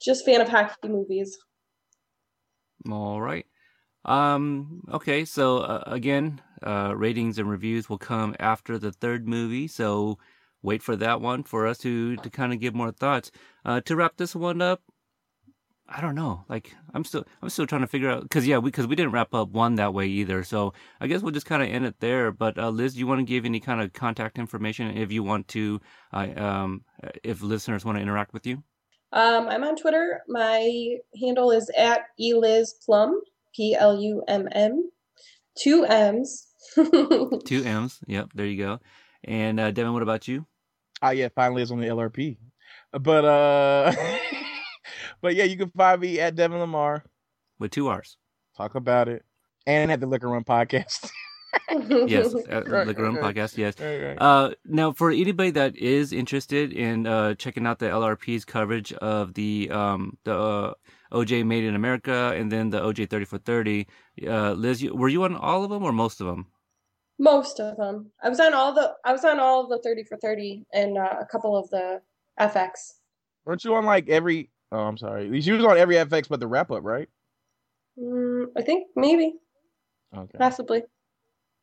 [0.00, 1.36] just fan of hockey movies.
[2.90, 3.46] All right.
[4.04, 4.82] Um.
[4.92, 5.24] Okay.
[5.24, 9.66] So uh, again, uh, ratings and reviews will come after the third movie.
[9.66, 10.18] So
[10.62, 13.30] wait for that one for us to to kind of give more thoughts.
[13.64, 14.82] Uh, to wrap this one up,
[15.88, 16.44] I don't know.
[16.48, 19.32] Like I'm still I'm still trying to figure out because yeah, because we, didn't wrap
[19.32, 20.44] up one that way either.
[20.44, 22.30] So I guess we'll just kind of end it there.
[22.30, 25.22] But uh, Liz, do you want to give any kind of contact information if you
[25.22, 25.80] want to?
[26.12, 26.84] Uh, um,
[27.24, 28.62] if listeners want to interact with you.
[29.12, 30.20] Um, I'm on Twitter.
[30.28, 33.12] My handle is at elizplumm,
[33.54, 34.90] P L U M M,
[35.56, 36.44] two M's.
[36.76, 37.98] Two M's.
[38.06, 38.30] Yep.
[38.34, 38.80] There you go.
[39.24, 40.44] And uh, Devin, what about you?
[41.02, 42.36] Oh yeah, finally it's on the LRP.
[42.92, 43.92] But uh
[45.20, 47.02] but yeah, you can find me at Devin Lamarr.
[47.58, 48.16] With two R's.
[48.56, 49.24] Talk about it.
[49.66, 51.10] And at the Liquor Run Podcast.
[52.06, 53.34] yes, at Right, Liquor Room right.
[53.34, 53.56] Podcast.
[53.56, 53.74] Yes.
[53.78, 54.16] Right, right.
[54.20, 59.34] Uh, now, for anybody that is interested in uh, checking out the LRP's coverage of
[59.34, 60.74] the um, the uh,
[61.12, 63.86] OJ Made in America and then the OJ Thirty for Thirty,
[64.26, 66.46] uh, Liz, you, were you on all of them or most of them?
[67.18, 68.12] Most of them.
[68.22, 68.94] I was on all the.
[69.04, 72.00] I was on all of the thirty for thirty and uh, a couple of the
[72.38, 72.94] FX.
[73.44, 75.40] Weren't you on like every Oh, I'm sorry.
[75.40, 77.08] She was on every FX but the wrap up, right?
[77.98, 79.34] Mm, I think maybe,
[80.16, 80.38] Okay.
[80.38, 80.84] possibly.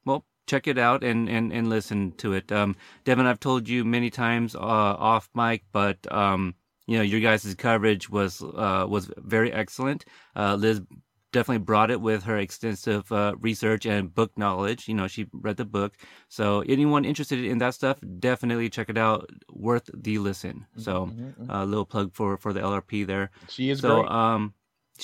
[0.05, 2.51] Well, check it out and, and, and listen to it.
[2.51, 2.75] Um,
[3.05, 6.55] Devin, I've told you many times uh, off mic, but um,
[6.87, 10.05] you know your guys' coverage was uh, was very excellent.
[10.35, 10.81] Uh, Liz
[11.37, 14.87] definitely brought it with her extensive uh, research and book knowledge.
[14.89, 15.91] You know, she read the book.
[16.37, 17.97] So anyone interested in that stuff,
[18.29, 19.29] definitely check it out.
[19.67, 20.65] Worth the listen.
[20.77, 23.27] So Mhm, a little plug for for the LRP there.
[23.55, 24.11] She is so great.
[24.21, 24.41] um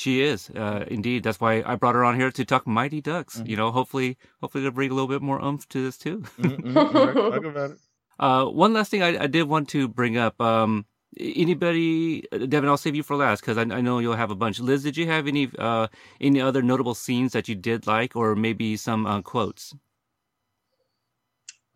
[0.03, 3.35] she is uh indeed that's why i brought her on here to talk mighty ducks
[3.35, 3.49] Mm-hmm.
[3.51, 4.09] you know hopefully
[4.41, 6.17] hopefully to bring a little bit more oomph to this too.
[6.39, 7.77] Talk about it.
[8.25, 10.85] uh one last thing I, I did want to bring up um
[11.19, 14.59] anybody devin i'll save you for last because I, I know you'll have a bunch
[14.59, 15.87] liz did you have any uh
[16.21, 19.75] any other notable scenes that you did like or maybe some uh, quotes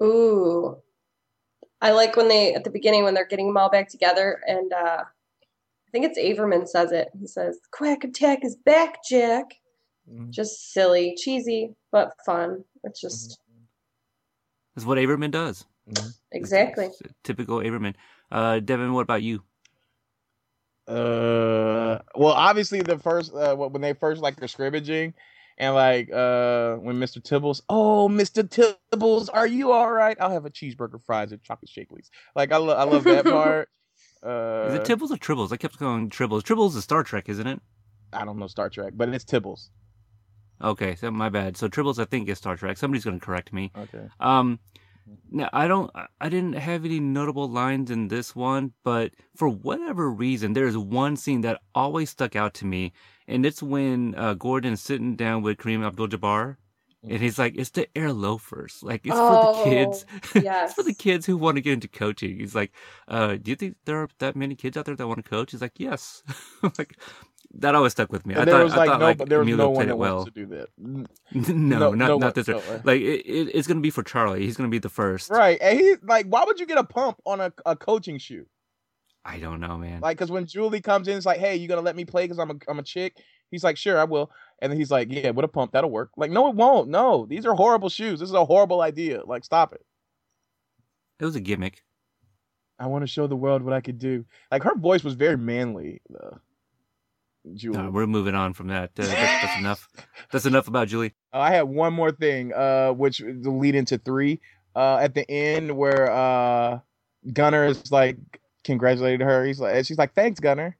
[0.03, 0.77] Ooh.
[1.81, 4.71] I like when they at the beginning when they're getting them all back together and
[4.73, 5.03] uh
[5.87, 7.07] I think it's Averman says it.
[7.17, 9.45] He says, Quack attack is back, Jack.
[10.11, 10.29] Mm-hmm.
[10.29, 12.65] Just silly, cheesy, but fun.
[12.83, 13.39] It's just
[14.75, 15.65] that's what averman does
[16.31, 16.87] exactly.
[16.87, 17.95] It's typical averman
[18.31, 19.43] uh devin what about you
[20.87, 25.13] Uh, well, obviously the first uh, when they first like they're scrimmaging,
[25.57, 27.19] and like uh when Mr.
[27.19, 28.43] Tibbles, oh Mr.
[28.43, 30.15] Tibbles, are you all right?
[30.19, 32.11] I'll have a cheeseburger, fries, and chocolate shake, please.
[32.35, 33.69] Like I, lo- I love that part.
[34.23, 37.45] Uh, is it tibbles or tribbles i kept going tribbles tribbles is star trek isn't
[37.45, 37.61] it
[38.15, 39.69] I don't know Star Trek, but it's Tibbles.
[40.61, 41.57] Okay, so my bad.
[41.57, 42.77] So Tribbles, I think is Star Trek.
[42.77, 43.71] Somebody's gonna correct me.
[43.77, 44.07] Okay.
[44.19, 44.59] Um,
[45.31, 50.09] now I don't, I didn't have any notable lines in this one, but for whatever
[50.09, 52.93] reason, there's one scene that always stuck out to me,
[53.27, 56.57] and it's when uh, Gordon's sitting down with Kareem Abdul-Jabbar.
[57.07, 58.79] And he's like, it's the air loafers.
[58.81, 60.05] Like, it's for the kids.
[60.11, 62.39] Oh, it's for the kids who want to get into coaching.
[62.39, 62.71] He's like,
[63.07, 65.51] uh, do you think there are that many kids out there that want to coach?
[65.51, 66.23] He's like, yes.
[66.79, 66.97] like,
[67.55, 68.33] that always stuck with me.
[68.33, 69.87] And I there thought, was I like thought, no, like, there was no one played
[69.89, 70.15] that it well.
[70.17, 70.67] wants to do that.
[71.33, 72.47] No, No- not no not this.
[72.47, 74.43] no Like it, it, it's gonna be for Charlie.
[74.43, 75.29] He's gonna be the first.
[75.29, 78.45] Right, and he like, why would you get a pump on a, a coaching shoe?
[79.23, 80.01] I don't know, man.
[80.01, 82.37] Like, because when Julie comes in, it's like, hey, you gonna let me play because
[82.39, 83.17] I'm a I'm a chick.
[83.51, 84.31] He's like, sure, I will.
[84.61, 86.11] And then he's like, yeah, with a pump, that'll work.
[86.17, 86.89] Like, no, it won't.
[86.89, 88.19] No, these are horrible shoes.
[88.19, 89.21] This is a horrible idea.
[89.25, 89.85] Like, stop it.
[91.19, 91.83] it was a gimmick.
[92.79, 94.25] I want to show the world what I could do.
[94.51, 96.01] Like, her voice was very manly.
[96.13, 96.37] Uh,
[97.53, 97.77] Julie.
[97.77, 98.91] No, we're moving on from that.
[98.97, 99.87] Uh, that's, that's enough.
[100.31, 101.13] That's enough about Julie.
[101.33, 104.39] Uh, I had one more thing, uh, which will lead into three.
[104.75, 106.79] Uh, at the end, where uh,
[107.31, 108.17] Gunnar is like
[108.63, 109.45] congratulated her.
[109.45, 110.75] He's like, and she's like, "Thanks, Gunnar."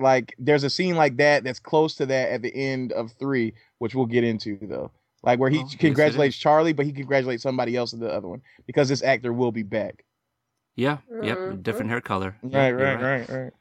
[0.00, 3.54] Like, there's a scene like that that's close to that at the end of three,
[3.78, 4.90] which we'll get into though.
[5.24, 8.28] Like where he Oh, yes, congratulates Charlie, but he congratulates somebody else in the other
[8.28, 10.04] one because this actor will be back.
[10.76, 10.98] Yeah.
[11.22, 11.38] Yep.
[11.38, 11.62] Mhm.
[11.64, 12.36] Different hair color.
[12.44, 13.52] Yep, Right, you're right, right, right,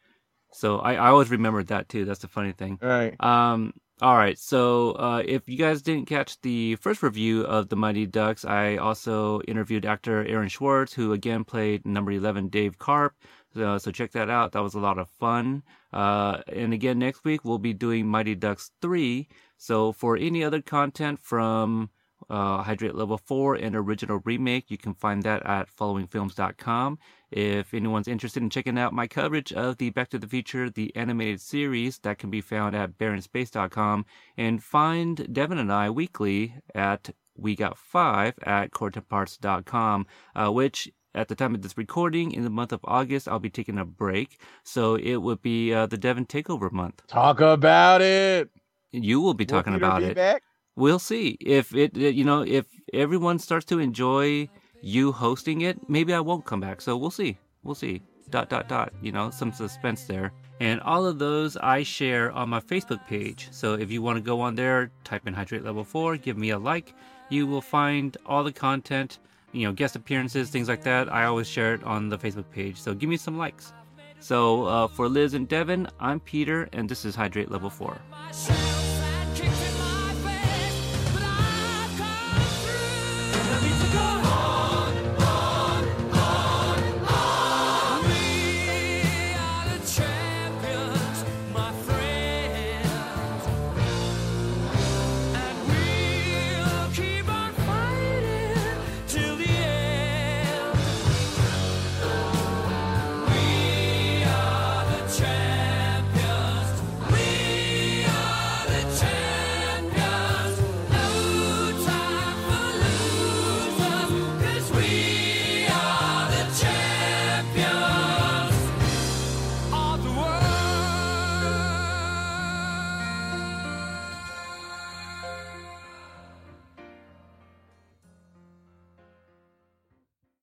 [0.54, 2.06] So I, I always remembered that too.
[2.06, 2.80] That's the funny thing.
[2.82, 3.16] right.
[3.20, 3.74] Um.
[4.00, 4.38] All right.
[4.38, 8.78] So uh, if you guys didn't catch the first review of the Mighty Ducks, I
[8.78, 13.16] also interviewed actor Aaron Schwartz, who again played number eleven Dave Karp.
[13.56, 14.52] So, so check that out.
[14.52, 15.64] That was a lot of fun.
[15.92, 19.30] Uh, and again, next week we'll be doing Mighty Ducks three.
[19.58, 21.90] So for any other content from
[22.30, 24.70] uh, Hydrate Level 4 and original remake.
[24.70, 27.00] You can find that at followingfilms.com.
[27.32, 30.96] If anyone's interested in checking out my coverage of the Back to the Future, the
[30.96, 34.06] animated series, that can be found at barrenspace.com.
[34.38, 41.28] And find Devin and I weekly at We Got Five at courtparts.com, uh, which at
[41.28, 44.40] the time of this recording, in the month of August, I'll be taking a break.
[44.64, 47.02] So it would be uh, the Devin Takeover month.
[47.08, 48.50] Talk about it.
[48.92, 50.16] You will be talking Peter about be it.
[50.16, 50.44] back?
[50.78, 54.48] We'll see if it, you know, if everyone starts to enjoy
[54.80, 56.82] you hosting it, maybe I won't come back.
[56.82, 57.36] So we'll see.
[57.64, 58.04] We'll see.
[58.30, 58.94] Dot dot dot.
[59.02, 60.32] You know, some suspense there.
[60.60, 63.48] And all of those I share on my Facebook page.
[63.50, 66.52] So if you want to go on there, type in Hydrate Level 4, give me
[66.52, 66.94] a like.
[67.30, 69.18] You will find all the content,
[69.54, 71.12] you know, guest appearances, things like that.
[71.12, 72.80] I always share it on the Facebook page.
[72.80, 73.74] So give me some likes.
[74.20, 77.98] So uh, for Liz and Devin, I'm Peter, and this is Hydrate Level 4.